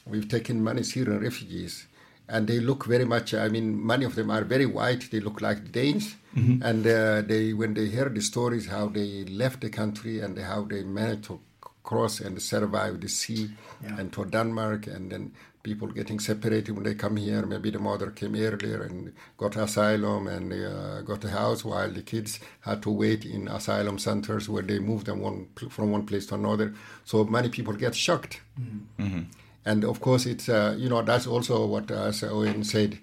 [0.05, 1.87] we've taken many Syrian refugees,
[2.27, 3.33] and they look very much.
[3.33, 5.09] I mean, many of them are very white.
[5.11, 6.63] They look like Danes, mm-hmm.
[6.63, 10.63] and uh, they when they hear the stories how they left the country and how
[10.63, 11.39] they managed to
[11.83, 13.49] cross and survive the sea
[13.81, 13.97] yeah.
[13.97, 15.31] and to Denmark and then
[15.63, 17.45] people getting separated when they come here.
[17.45, 22.01] Maybe the mother came earlier and got asylum and uh, got a house, while the
[22.01, 26.25] kids had to wait in asylum centers where they moved them one, from one place
[26.27, 26.73] to another.
[27.03, 28.41] So many people get shocked.
[28.59, 29.03] Mm-hmm.
[29.03, 29.21] mm-hmm.
[29.65, 32.99] And of course, it's uh, you know that's also what uh, as Owen said.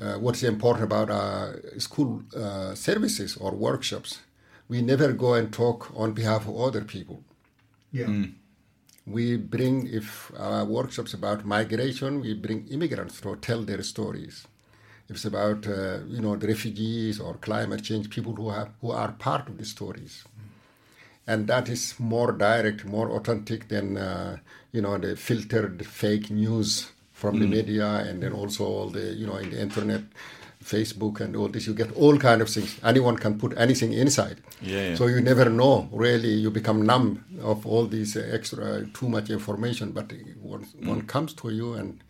[0.00, 4.20] Uh, what's important about our school uh, services or workshops?
[4.66, 7.22] We never go and talk on behalf of other people.
[7.92, 8.06] Yeah.
[8.06, 8.32] Mm
[9.06, 14.46] we bring, if our workshops about migration, we bring immigrants to tell their stories.
[15.08, 18.92] If it's about, uh, you know, the refugees or climate change, people who, have, who
[18.92, 20.24] are part of the stories.
[21.26, 24.38] And that is more direct, more authentic than, uh,
[24.72, 27.40] you know, the filtered fake news from mm.
[27.40, 30.02] the media and then also all the, you know, in the internet
[30.62, 32.78] Facebook and all this, you get all kind of things.
[32.84, 34.38] Anyone can put anything inside.
[34.60, 34.94] Yeah, yeah.
[34.94, 35.88] So you never know.
[35.92, 39.92] Really, you become numb of all these extra, too much information.
[39.92, 40.86] But one, mm.
[40.86, 42.02] one comes to you and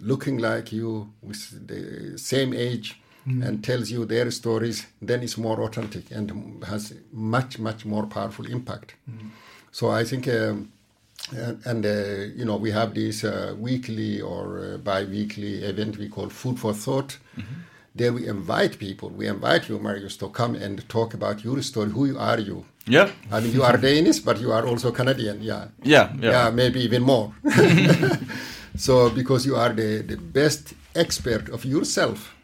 [0.00, 3.44] looking like you with the same age mm.
[3.44, 8.46] and tells you their stories, then it's more authentic and has much, much more powerful
[8.46, 8.94] impact.
[9.10, 9.30] Mm.
[9.72, 10.28] So I think.
[10.28, 10.72] Um,
[11.30, 16.08] and, and uh, you know we have this uh, weekly or uh, bi-weekly event we
[16.08, 17.18] call food for thought.
[17.36, 17.54] Mm-hmm.
[17.94, 19.08] there we invite people.
[19.10, 21.90] We invite you marius to come and talk about your story.
[21.90, 22.64] Who are you?
[22.86, 23.10] Yeah.
[23.30, 25.42] I mean you are danish but you are also canadian.
[25.42, 25.68] Yeah.
[25.82, 27.32] Yeah yeah, yeah maybe even more.
[28.78, 32.34] So because you are the, the best expert of yourself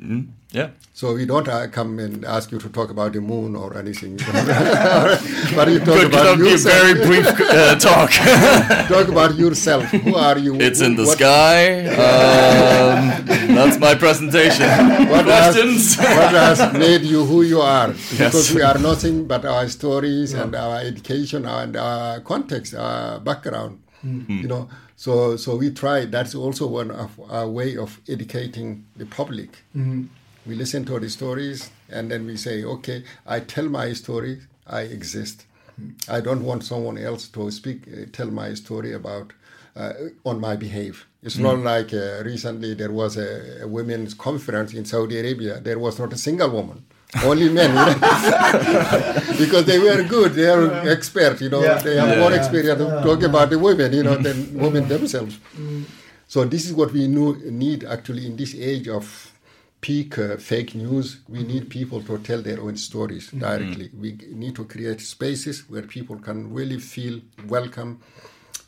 [0.00, 0.70] mm, yeah.
[0.92, 4.16] So we don't uh, come and ask you to talk about the moon or anything.
[5.56, 6.82] but you talk about yourself.
[6.82, 8.10] very brief uh, talk.
[8.88, 9.82] talk about yourself.
[9.86, 10.54] Who are you?
[10.60, 11.18] It's in the what?
[11.18, 11.80] sky.
[11.86, 13.26] Um,
[13.56, 14.68] that's my presentation.
[15.10, 15.96] What Questions?
[15.96, 17.88] Has, what has made you who you are?
[17.88, 18.54] Because yes.
[18.54, 20.44] we are nothing but our stories yeah.
[20.44, 23.80] and our education and our context, our background.
[24.06, 24.38] Mm-hmm.
[24.42, 26.04] You know, so so we try.
[26.04, 29.50] That's also one of our way of educating the public.
[29.76, 30.04] Mm-hmm.
[30.46, 34.40] We listen to the stories and then we say, okay, I tell my story.
[34.66, 35.46] I exist.
[35.80, 36.12] Mm-hmm.
[36.12, 39.32] I don't want someone else to speak, uh, tell my story about
[39.76, 39.92] uh,
[40.24, 41.06] on my behalf.
[41.22, 41.44] It's mm-hmm.
[41.44, 45.60] not like uh, recently there was a, a women's conference in Saudi Arabia.
[45.60, 46.84] There was not a single woman
[47.22, 49.36] only men, you know?
[49.38, 50.90] because they were good, they are yeah.
[50.90, 51.78] expert, you know, yeah.
[51.78, 53.02] they have yeah, more experience yeah.
[53.02, 55.38] talking about the women, you know, than women themselves.
[55.56, 55.84] Mm.
[56.26, 59.32] So this is what we need actually in this age of
[59.80, 61.20] peak uh, fake news.
[61.28, 61.48] We mm-hmm.
[61.48, 63.40] need people to tell their own stories mm-hmm.
[63.40, 63.88] directly.
[63.88, 64.00] Mm-hmm.
[64.00, 68.00] We need to create spaces where people can really feel welcome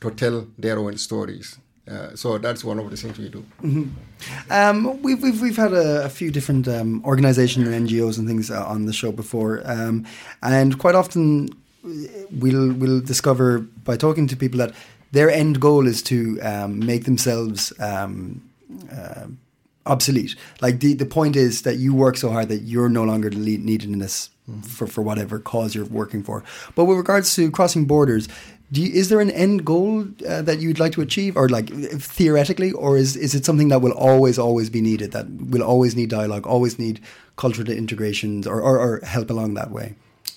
[0.03, 1.59] to tell their own stories.
[1.91, 3.45] Uh, so that's one of the things we do.
[3.63, 4.53] Mm-hmm.
[4.53, 8.51] Um, we've, we've we've had a, a few different um, organisations and NGOs and things
[8.51, 10.05] uh, on the show before, um,
[10.43, 11.49] and quite often
[11.85, 14.75] we'll we'll discover by talking to people that
[15.13, 17.73] their end goal is to um, make themselves.
[17.79, 18.43] Um,
[18.93, 19.27] uh,
[19.87, 20.35] obsolete.
[20.61, 23.89] Like the, the point is that you work so hard that you're no longer needed
[23.89, 24.61] in this mm-hmm.
[24.63, 26.43] for, for whatever cause you're working for.
[26.75, 28.29] But with regards to crossing borders,
[28.71, 32.73] you, is there an end goal uh, that you'd like to achieve, or like theoretically,
[32.73, 35.13] or is is it something that will always always be needed?
[35.13, 37.01] That will always need dialogue, always need
[37.37, 39.95] cultural integrations, or, or, or help along that way.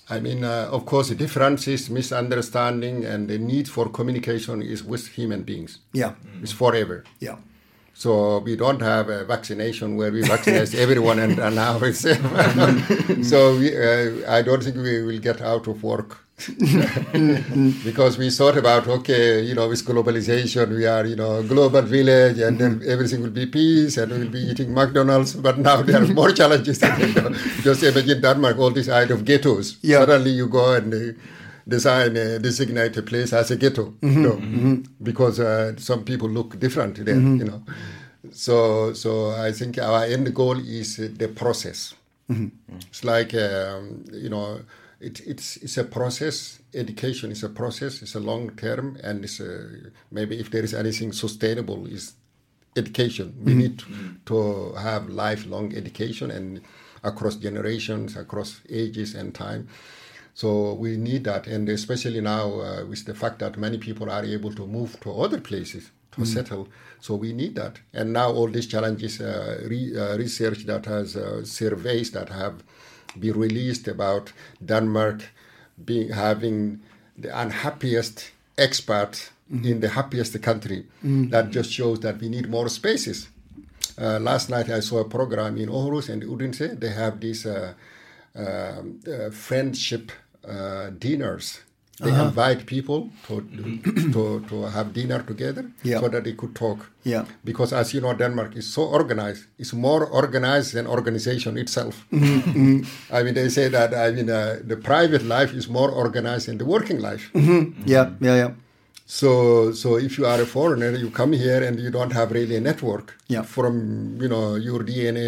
[0.08, 5.08] I mean, uh, of course, the differences, misunderstanding, and the need for communication is with
[5.08, 5.78] human beings.
[5.92, 7.04] Yeah, it's forever.
[7.20, 7.36] Yeah.
[7.94, 12.00] So we don't have a vaccination where we vaccinate everyone and, and now it's
[13.28, 16.24] so we, uh, I don't think we will get out of work
[17.84, 22.38] because we thought about okay, you know, with globalization, we are you know global village,
[22.38, 25.34] and then everything will be peace, and we'll be eating McDonald's.
[25.34, 26.80] But now there are more challenges.
[26.82, 27.30] you know.
[27.62, 29.76] Just imagine Denmark, all these kind of ghettos.
[29.82, 30.00] Yeah.
[30.00, 31.12] Suddenly you go and uh,
[31.68, 34.12] design uh, designate a place as a ghetto, mm-hmm.
[34.12, 34.74] you know, mm-hmm.
[35.02, 37.36] because uh, some people look different there, mm-hmm.
[37.36, 37.62] you know.
[38.32, 41.94] So, so I think our end goal is the process.
[42.30, 42.76] Mm-hmm.
[42.88, 44.60] It's like um, you know
[45.00, 46.60] it, it's it's a process.
[46.74, 48.02] Education is a process.
[48.02, 49.68] It's a long term, and it's a,
[50.10, 52.14] maybe if there is anything sustainable, is
[52.76, 53.34] education.
[53.42, 53.58] We mm-hmm.
[53.58, 53.82] need
[54.26, 56.60] to have lifelong education and
[57.02, 59.68] across generations, across ages and time.
[60.34, 64.24] So we need that, and especially now uh, with the fact that many people are
[64.24, 65.90] able to move to other places.
[66.12, 66.68] to settle.
[67.00, 67.80] So we need that.
[67.92, 72.62] And now all these challenges, uh, re, uh, research that has uh, surveys that have
[73.18, 74.32] been released about
[74.64, 75.22] Denmark
[75.84, 76.80] being having
[77.16, 80.86] the unhappiest expat in the happiest country.
[81.30, 83.28] That just shows that we need more spaces.
[83.98, 86.78] Uh, last night I saw a program in Aarhus and Odense.
[86.78, 87.74] They have these uh,
[88.34, 90.12] um, uh, friendship
[90.48, 91.60] uh, dinners.
[92.00, 92.28] They uh-huh.
[92.28, 94.46] invite people to, to mm-hmm.
[94.48, 96.00] to have dinner together Yeah.
[96.00, 96.90] so that they could talk.
[97.04, 97.24] Yeah.
[97.44, 99.44] Because as you know, Denmark is so organized.
[99.58, 102.06] It's more organized than organization itself.
[102.12, 102.78] Mm-hmm, mm-hmm.
[103.16, 106.58] I mean, they say that I mean uh, the private life is more organized than
[106.58, 107.30] the working life.
[107.34, 107.82] Mm-hmm.
[107.86, 108.50] Yeah, yeah, yeah.
[109.06, 112.54] So, so if you are a foreigner, you come here and you don't have really
[112.54, 113.42] a network Yeah.
[113.42, 113.74] from
[114.22, 115.26] you know your DNA.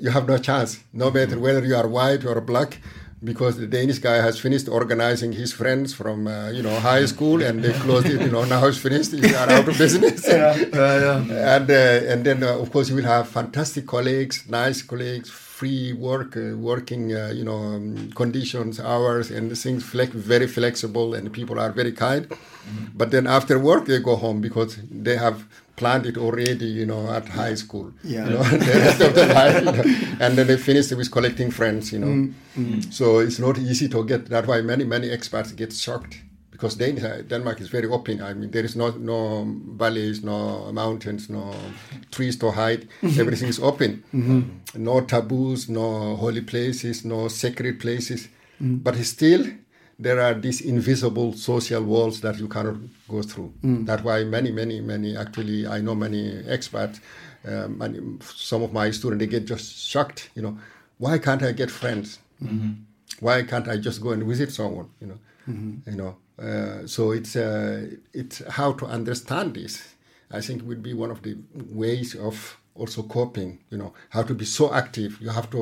[0.04, 2.78] you have no chance, no matter whether you are white or black,
[3.22, 7.42] because the Danish guy has finished organizing his friends from uh, you know high school
[7.42, 8.20] and they closed it.
[8.20, 9.12] You know now it's finished.
[9.12, 10.26] You are out of business.
[10.28, 11.56] yeah, yeah.
[11.56, 15.92] And uh, and then uh, of course you will have fantastic colleagues, nice colleagues, free
[15.92, 21.32] work, uh, working uh, you know um, conditions, hours, and things flex, very flexible, and
[21.32, 22.26] people are very kind.
[22.94, 25.44] But then after work they go home because they have
[25.80, 27.92] planned it already, you know, at high school.
[28.04, 28.24] Yeah.
[28.26, 29.84] You know, the rest of the life, you know,
[30.24, 31.92] and then they finish with collecting friends.
[31.92, 32.92] You know, mm, mm.
[32.92, 34.26] so it's not easy to get.
[34.26, 36.14] That's why many many expats get shocked
[36.60, 38.20] because Dan- uh, Denmark is very open.
[38.20, 39.18] I mean, there is no no
[39.82, 41.54] valleys, no mountains, no
[42.10, 42.82] trees to hide.
[43.02, 43.20] Mm-hmm.
[43.20, 44.04] Everything is open.
[44.14, 44.40] Mm-hmm.
[44.88, 48.28] No taboos, no holy places, no sacred places.
[48.62, 48.82] Mm.
[48.84, 49.46] But still,
[50.06, 52.76] there are these invisible social walls that you cannot
[53.08, 53.50] go through.
[53.88, 55.10] That's why many, many, many.
[55.24, 56.24] Actually, I know many
[56.56, 56.96] experts,
[57.52, 57.98] Um, many,
[58.52, 60.20] some of my students they get just shocked.
[60.36, 60.54] You know,
[61.04, 62.08] why can't I get friends?
[63.26, 64.88] Why can't I just go and visit someone?
[65.00, 65.18] You know,
[65.90, 66.12] you know.
[66.46, 67.78] Uh, so it's uh,
[68.20, 69.74] it's how to understand this.
[70.38, 71.32] I think would be one of the
[71.82, 72.34] ways of
[72.74, 73.50] also coping.
[73.72, 75.10] You know, how to be so active.
[75.24, 75.60] You have to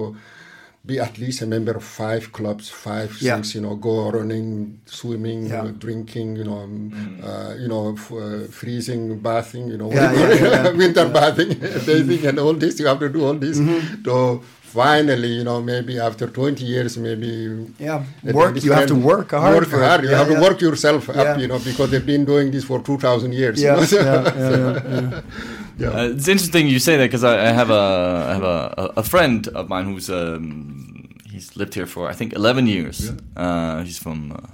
[0.87, 3.35] be at least a member of five clubs, five Yeah.
[3.35, 3.55] things.
[3.55, 5.63] You know, go running, swimming, Yeah.
[5.65, 6.37] uh, drinking.
[6.37, 9.69] You know, um, uh, you know, f- uh, freezing, bathing.
[9.69, 10.71] You know, Yeah, yeah, yeah, yeah.
[10.73, 12.79] winter bathing, bathing, and all this.
[12.81, 14.03] You have to do all this Mm-hmm.
[14.05, 17.31] to finally, you know, maybe after 20 years, maybe
[17.79, 20.05] Yeah, work- you have to work hard Work for hard.
[20.05, 20.37] You Yeah, have yeah.
[20.41, 21.21] to work yourself Yeah.
[21.23, 23.61] up, you know, because they've been doing this for 2,000 years.
[23.61, 24.33] you Yeah, know.
[24.39, 25.21] yeah,
[25.79, 26.03] yeah, yeah, yeah.
[26.03, 29.03] Uh, it's interesting you say that because I, I have a I have a, a,
[29.03, 33.13] friend of mine who's um, he's lived here for I think eleven years.
[33.37, 34.33] Uh, he's from.
[34.33, 34.47] Uh,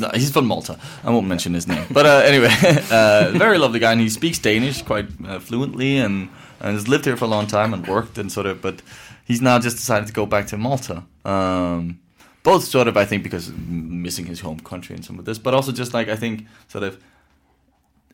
[0.00, 0.78] not, he's from Malta.
[1.04, 2.48] I won't mention his name, but uh, anyway,
[2.90, 7.04] uh, very lovely guy, and he speaks Danish quite uh, fluently, and, and has lived
[7.04, 8.62] here for a long time and worked and sort of.
[8.62, 8.80] But
[9.26, 11.04] he's now just decided to go back to Malta.
[11.24, 12.00] Um,
[12.42, 15.52] both sort of, I think, because missing his home country and some of this, but
[15.52, 16.98] also just like I think sort of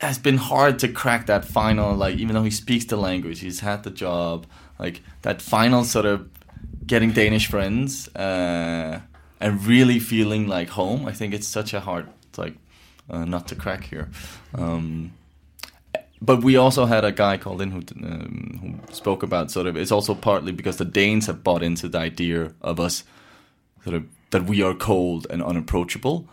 [0.01, 3.61] has been hard to crack that final like even though he speaks the language he's
[3.61, 4.47] had the job
[4.79, 6.29] like that final sort of
[6.87, 9.01] getting danish friends uh,
[9.41, 12.55] and really feeling like home i think it's such a hard like
[13.11, 14.11] uh, not to crack here
[14.55, 15.13] um,
[16.21, 19.77] but we also had a guy called in who um, who spoke about sort of
[19.77, 23.05] it's also partly because the Danes have bought into the idea of us
[23.85, 26.27] sort of that we are cold and unapproachable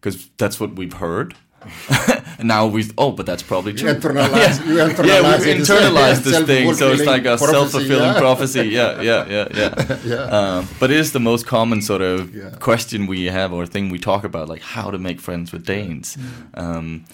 [0.00, 1.34] because that's what we've heard.
[2.42, 3.94] now we've oh, but that's probably You true.
[3.94, 5.60] internalize, you internalize yeah, we've it.
[5.60, 8.18] It's internalized this thing, so it's like a self-fulfilling self-fulfilling yeah.
[8.20, 8.68] prophecy.
[8.68, 9.98] Yeah, yeah, yeah, yeah.
[10.04, 10.16] Yeah.
[10.24, 12.50] Um, but it is the most common sort of Yeah.
[12.60, 16.16] question we have or thing we talk about, like how to make friends with Danes.
[16.16, 16.62] Mm.
[16.62, 17.04] Um,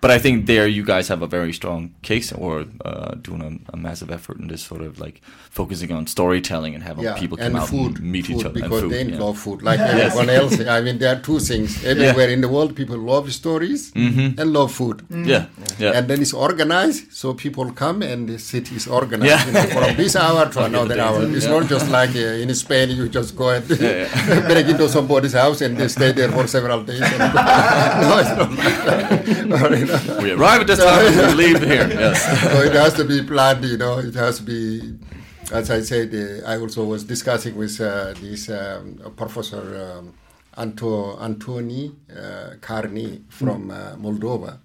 [0.00, 3.74] but I think there you guys have a very strong case, or uh, doing a,
[3.74, 5.20] a massive effort in this sort of like
[5.50, 8.54] focusing on storytelling and having Yeah, people come out food, and meet food, each other.
[8.60, 9.18] because and food, they yeah.
[9.24, 10.60] love food like everyone else.
[10.60, 12.76] I mean, there are two things everywhere in the world.
[12.76, 15.02] People love stories and love food.
[15.10, 15.46] Yeah,
[15.78, 15.92] yeah.
[15.96, 19.46] And then it's organized, so people come and the city is organized Yeah.
[19.46, 21.22] you know, from this hour to another hour.
[21.36, 21.58] It's yeah.
[21.58, 23.66] not just like uh, in Spain, you just go and
[24.50, 27.00] break into somebody's house and they stay there for several days.
[27.02, 27.18] And
[28.08, 29.87] no, it's not like that.
[29.88, 30.22] Or, you know.
[30.22, 31.88] we arrive at this time and we leave here.
[31.98, 32.42] Yes.
[32.42, 33.98] so it has to be planned, you know.
[33.98, 34.94] It has to be,
[35.52, 40.14] as I said, uh, I also was discussing with uh, this um, Professor um,
[40.56, 44.58] Anto, Antoni uh, Carni from uh, Moldova.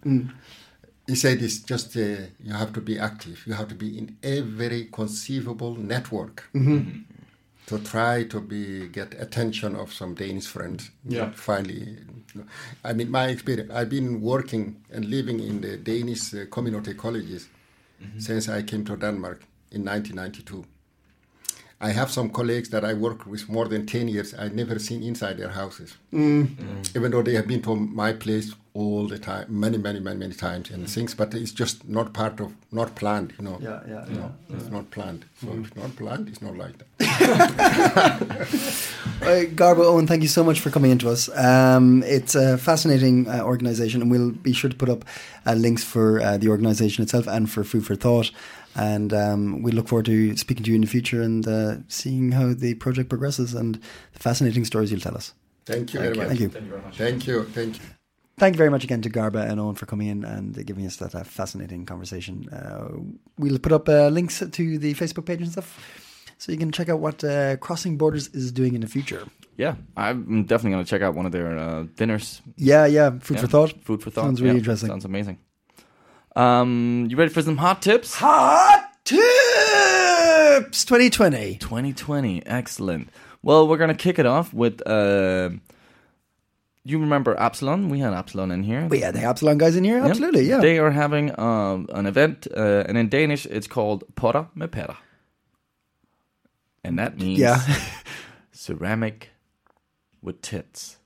[1.06, 2.00] He said it's just uh,
[2.40, 3.44] you have to be active.
[3.46, 9.92] You have to be in every conceivable network to try to be get attention of
[9.94, 10.92] some Danish friends.
[11.06, 11.32] Yeah.
[11.32, 11.98] Finally,
[12.84, 13.72] I mean, my experience.
[13.72, 17.50] I've been working and living in the Danish uh, community colleges
[18.18, 20.66] since I came to Denmark in 1992.
[21.84, 24.34] I have some colleagues that I work with more than 10 years.
[24.34, 25.98] I've never seen inside their houses.
[26.14, 26.96] Mm.
[26.96, 30.34] Even though they have been to my place all the time, many, many, many, many
[30.34, 33.58] times and things, but it's just not part of, not planned, you know.
[33.62, 35.26] Yeah, yeah, You know, it's not planned.
[35.42, 35.60] So Mm.
[35.62, 36.88] if it's not planned, it's not like that.
[39.24, 41.30] Uh, Garba Owen, thank you so much for coming into us.
[41.38, 45.06] Um, it's a fascinating uh, organisation, and we'll be sure to put up
[45.46, 48.32] uh, links for uh, the organisation itself and for Food for Thought.
[48.76, 52.32] And um, we look forward to speaking to you in the future and uh, seeing
[52.32, 53.76] how the project progresses and
[54.14, 55.34] the fascinating stories you'll tell us.
[55.66, 56.28] Thank you very much.
[56.28, 56.50] Thank you.
[56.50, 57.44] Thank you.
[57.46, 57.84] Thank you.
[58.38, 60.96] Thank you very much again to Garba and Owen for coming in and giving us
[60.98, 62.50] that uh, fascinating conversation.
[62.50, 62.88] Uh,
[63.38, 66.90] we'll put up uh, links to the Facebook page and stuff so you can check
[66.90, 69.28] out what uh, Crossing Borders is doing in the future.
[69.56, 72.42] Yeah, I'm definitely gonna check out one of their uh, dinners.
[72.58, 73.42] Yeah, yeah, food Yeah.
[73.42, 73.84] for thought.
[73.84, 74.24] Food for thought.
[74.24, 74.90] Sounds really Yeah, interesting.
[74.90, 75.38] Sounds amazing.
[76.36, 78.16] Um, you ready for some hot tips?
[78.16, 79.20] Hot Tips
[80.86, 81.56] 2020.
[81.58, 83.10] 2020, excellent.
[83.42, 84.82] Well, we're gonna kick it off with.
[84.88, 85.50] Uh,
[86.86, 87.90] you remember Absalon?
[87.90, 88.88] We had Absalon in here.
[88.88, 90.10] We had the Absalon guys in here, Yep.
[90.10, 90.60] absolutely, yeah.
[90.60, 94.98] They are having um, an event, uh, and in Danish it's called Potter med patter.
[96.84, 97.60] And that means Yeah.
[98.52, 99.32] ceramic
[100.22, 100.98] with tits.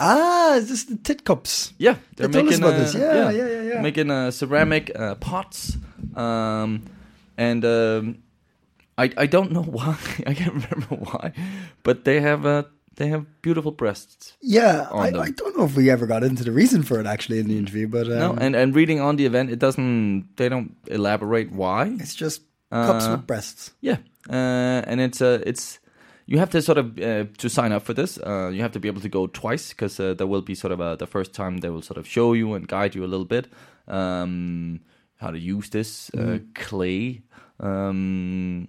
[0.00, 1.72] Ah, is this the tit cups?
[1.78, 2.94] Yeah, they're They making about uh, this.
[2.94, 3.80] Yeah, yeah, yeah, yeah.
[3.82, 5.76] making uh, ceramic uh, pots,
[6.14, 6.82] um,
[7.36, 8.18] and um,
[8.98, 11.32] I I don't know why I can't remember why,
[11.82, 12.64] but they have uh,
[12.96, 14.32] they have beautiful breasts.
[14.40, 15.08] Yeah, I.
[15.12, 17.58] I don't know if we ever got into the reason for it actually in the
[17.58, 21.52] interview, but um, no, and and reading on the event, it doesn't they don't elaborate
[21.52, 21.92] why.
[22.00, 23.72] it's just cups Uh, with breasts.
[23.80, 23.98] Yeah,
[24.30, 25.78] uh, and it's uh, it's
[26.26, 28.18] you have to sort of uh, to sign up for this.
[28.18, 30.72] Uh, you have to be able to go twice because uh, there will be sort
[30.72, 33.06] of a, the first time they will sort of show you and guide you a
[33.06, 33.46] little bit
[33.88, 34.80] um,
[35.16, 37.22] how to use this uh, clay.
[37.60, 38.68] Um,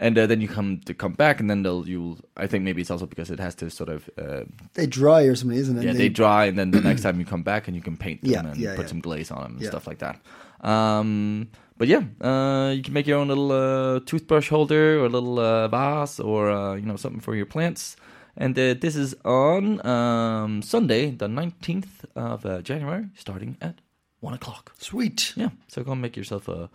[0.00, 2.18] and uh, then you come to come back, and then they'll you.
[2.36, 4.44] I think maybe it's also because it has to sort of uh,
[4.74, 5.84] They dry or something, isn't it?
[5.84, 8.22] yeah, they dry, and then the next time you come back and you can paint
[8.22, 8.88] them Yeah, and yeah, put yeah.
[8.88, 10.20] some glaze on them and stuff like that.
[10.60, 11.48] Um,
[11.78, 15.38] but yeah, uh, you can make your own little uh, toothbrush holder or a little
[15.38, 17.96] uh, vase or uh, you know something for your plants.
[18.36, 23.80] And uh, this is on um, Sunday, the nineteenth of uh, January, starting at
[24.20, 24.74] one o'clock.
[24.78, 25.32] Sweet.
[25.36, 26.68] Yeah, so go and make yourself a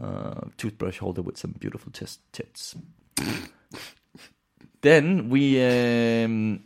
[0.00, 2.76] uh, toothbrush holder with some beautiful tits.
[4.82, 6.62] then we um,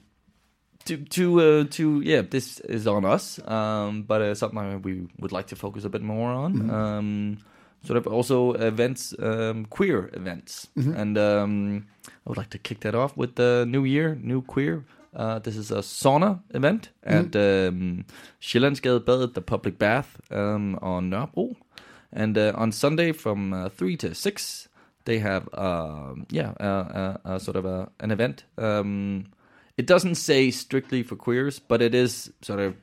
[0.84, 5.32] to to uh, to yeah, this is on us, um, but uh, something we would
[5.32, 6.70] like to focus a bit more on.
[6.70, 7.38] Um,
[7.82, 12.94] sort of also events, um, queer events, and um, I would like to kick that
[12.94, 14.84] off with the new year, new queer.
[15.14, 18.04] Uh, this is a sauna event at um,
[18.40, 21.56] Sjællandsgade the public bath um, on Nørrebro.
[22.12, 24.68] And uh, on Sunday from uh, 3 to 6,
[25.04, 28.44] they have, um, yeah, uh, sort of a, an event.
[28.58, 29.26] Um,
[29.76, 32.74] it doesn't say strictly for queers, but it is sort of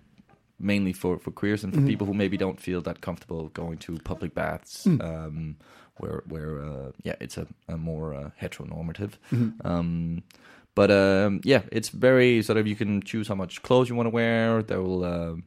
[0.60, 3.98] mainly for, for queers and for people who maybe don't feel that comfortable going to
[4.00, 5.56] public baths, um,
[5.98, 9.12] where where uh, yeah, it's a, a more uh, heteronormative.
[9.64, 10.24] Um,
[10.76, 14.08] but um, yeah, it's very sort of you can choose how much clothes you want
[14.08, 14.62] to wear.
[14.64, 15.44] There will um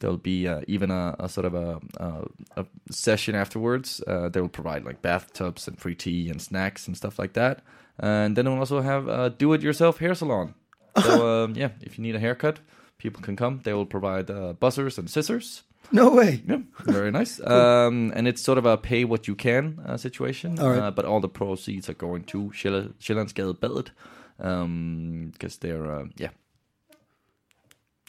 [0.00, 4.02] there will be uh, even a, a sort of a, a, a session afterwards.
[4.06, 7.62] Uh, they will provide like bathtubs and free tea and snacks and stuff like that.
[7.98, 10.54] And then we'll also have a do-it-yourself hair salon.
[11.02, 12.60] So um, yeah, if you need a haircut,
[12.98, 13.60] people can come.
[13.64, 15.62] They will provide uh, buzzers and scissors.
[15.92, 16.42] No way.
[16.48, 17.40] Yeah, very nice.
[17.46, 20.58] Um, and it's sort of a pay what you can uh, situation.
[20.58, 20.78] All right.
[20.82, 23.90] Uh, but all the proceeds are going to Sjæl- Sjællandsgade Badet
[25.32, 26.30] because they're uh, yeah,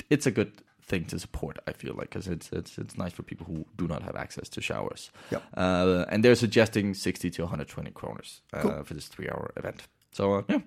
[0.10, 1.60] it's a good thing to support.
[1.68, 4.50] I feel like because it's it's it's nice for people who do not have access
[4.50, 5.12] to showers.
[5.32, 5.44] Yep.
[5.56, 8.84] Uh, and they're suggesting sixty to one hundred twenty kroners uh, Cool.
[8.84, 9.84] for this three hour event.
[10.14, 10.60] So uh, yeah,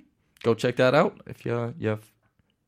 [0.43, 1.99] go check that out if you you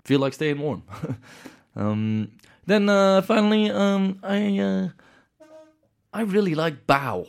[0.05, 0.82] feel like staying warm.
[1.76, 2.30] um,
[2.66, 4.88] then uh, finally, um, I uh,
[6.12, 7.26] I really like bao.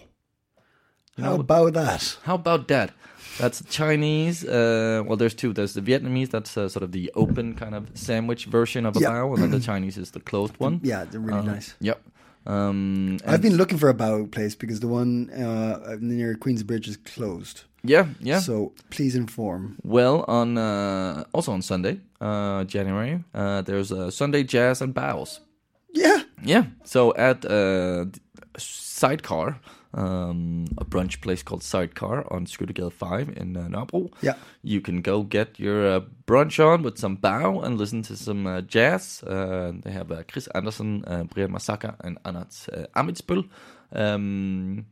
[1.18, 2.18] You How know, about that?
[2.24, 2.92] how about that?
[3.40, 4.46] That's Chinese.
[4.46, 5.54] Uh, well, there's two.
[5.54, 6.30] There's the Vietnamese.
[6.30, 9.10] That's uh, sort of the open kind of sandwich version of a Yeah.
[9.10, 10.80] bao, and then the Chinese is the closed one.
[10.84, 11.74] Yeah, they're really Uh, nice.
[11.82, 12.02] Yep.
[12.46, 16.88] Um, I've been looking for a bao place because the one uh, near Queen's Bridge
[16.90, 17.64] is closed.
[17.84, 18.40] Yeah, yeah.
[18.40, 19.78] So please inform.
[19.84, 25.42] Well, on uh, also on Sunday, uh, January, uh, there's a Sunday jazz and baos.
[25.94, 26.24] Yeah.
[26.44, 26.64] Yeah.
[26.86, 28.06] So at uh,
[28.58, 29.60] Sidecar,
[29.94, 34.12] um, a brunch place called Sidecar on Skyttegade 5 in uh, Nørrebro.
[34.22, 34.36] Yeah.
[34.64, 38.48] You can go get your uh, brunch on with some bao and listen to some
[38.48, 39.24] uh, jazz.
[39.24, 43.44] Uh, they have uh, Chris Anderson, uh, Brian Masaka, and Anat uh, Amitsbøl.
[43.92, 44.86] Um,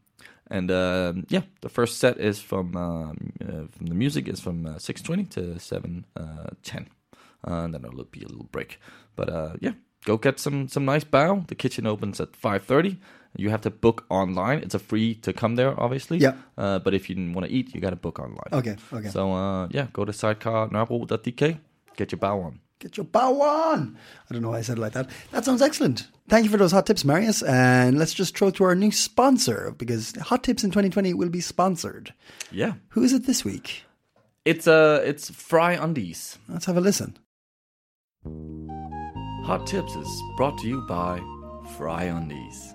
[0.51, 4.65] And um, yeah, the first set is from um, uh, from the music is from
[4.65, 6.89] uh, six twenty to seven uh, ten,
[7.47, 8.77] uh, and then there'll be a little break.
[9.15, 11.47] But uh, yeah, go get some some nice bao.
[11.47, 12.99] The kitchen opens at five thirty.
[13.37, 14.59] You have to book online.
[14.59, 16.17] It's a free to come there, obviously.
[16.17, 16.33] Yeah.
[16.57, 18.51] Uh, but if you want to eat, you got to book online.
[18.51, 19.09] Okay, okay.
[19.09, 21.59] So uh, yeah, go to sidecarnarbro.dk,
[21.95, 22.59] get your bao on.
[22.81, 23.97] Get your bao on.
[24.29, 25.09] I don't know why I said it like that.
[25.31, 26.07] That sounds excellent.
[26.27, 27.41] Thank you for those hot tips, Marius.
[27.43, 31.41] And let's just throw to our new sponsor because Hot Tips in 2020 will be
[31.41, 32.13] sponsored.
[32.51, 33.83] Yeah, Who is it this week?
[34.43, 36.37] it's uh, it's Fry Undies.
[36.49, 37.17] Let's have a listen.
[39.45, 41.19] Hot Tips is brought to you by
[41.77, 42.73] Fry Undies.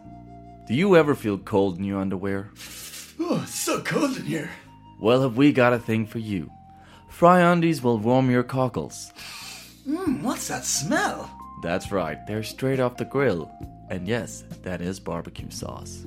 [0.68, 2.50] Do you ever feel cold in your underwear?
[3.18, 4.50] Oh, it's so cold in here.
[5.00, 6.50] Well, have we got a thing for you?
[7.09, 9.12] Fry Undies will warm your cockles.
[9.87, 11.30] Hmm, What's that smell?
[11.62, 13.51] That's right, they're straight off the grill.
[13.89, 16.05] And yes, that is barbecue sauce.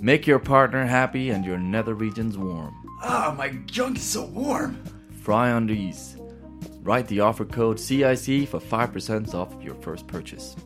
[0.00, 2.74] Make your partner happy and your nether regions warm.
[3.02, 4.82] Ah, my junk is so warm.
[5.22, 6.16] Fry Undies.
[6.82, 10.56] Write the offer code CIC for 5% off your first purchase.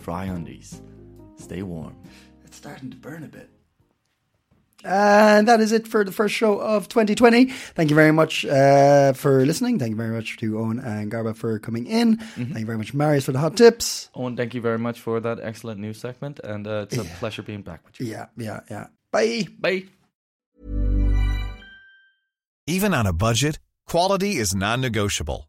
[0.00, 0.80] Fry Undies.
[1.36, 1.96] Stay warm.
[2.44, 3.50] It's starting to burn a bit.
[4.84, 7.46] And that is it for the first show of 2020.
[7.46, 9.78] Thank you very much uh, for listening.
[9.78, 12.18] Thank you very much to Owen and Garba for coming in.
[12.18, 14.08] Thank you very much, Marius, for the hot tips.
[14.14, 17.42] Owen, thank you very much for that excellent news segment, and uh, it's a pleasure
[17.42, 18.06] being back with you.
[18.06, 18.86] Yeah, yeah, yeah.
[19.10, 19.48] Bye.
[19.58, 19.84] Bye.
[22.66, 25.48] Even on a budget, quality is non-negotiable.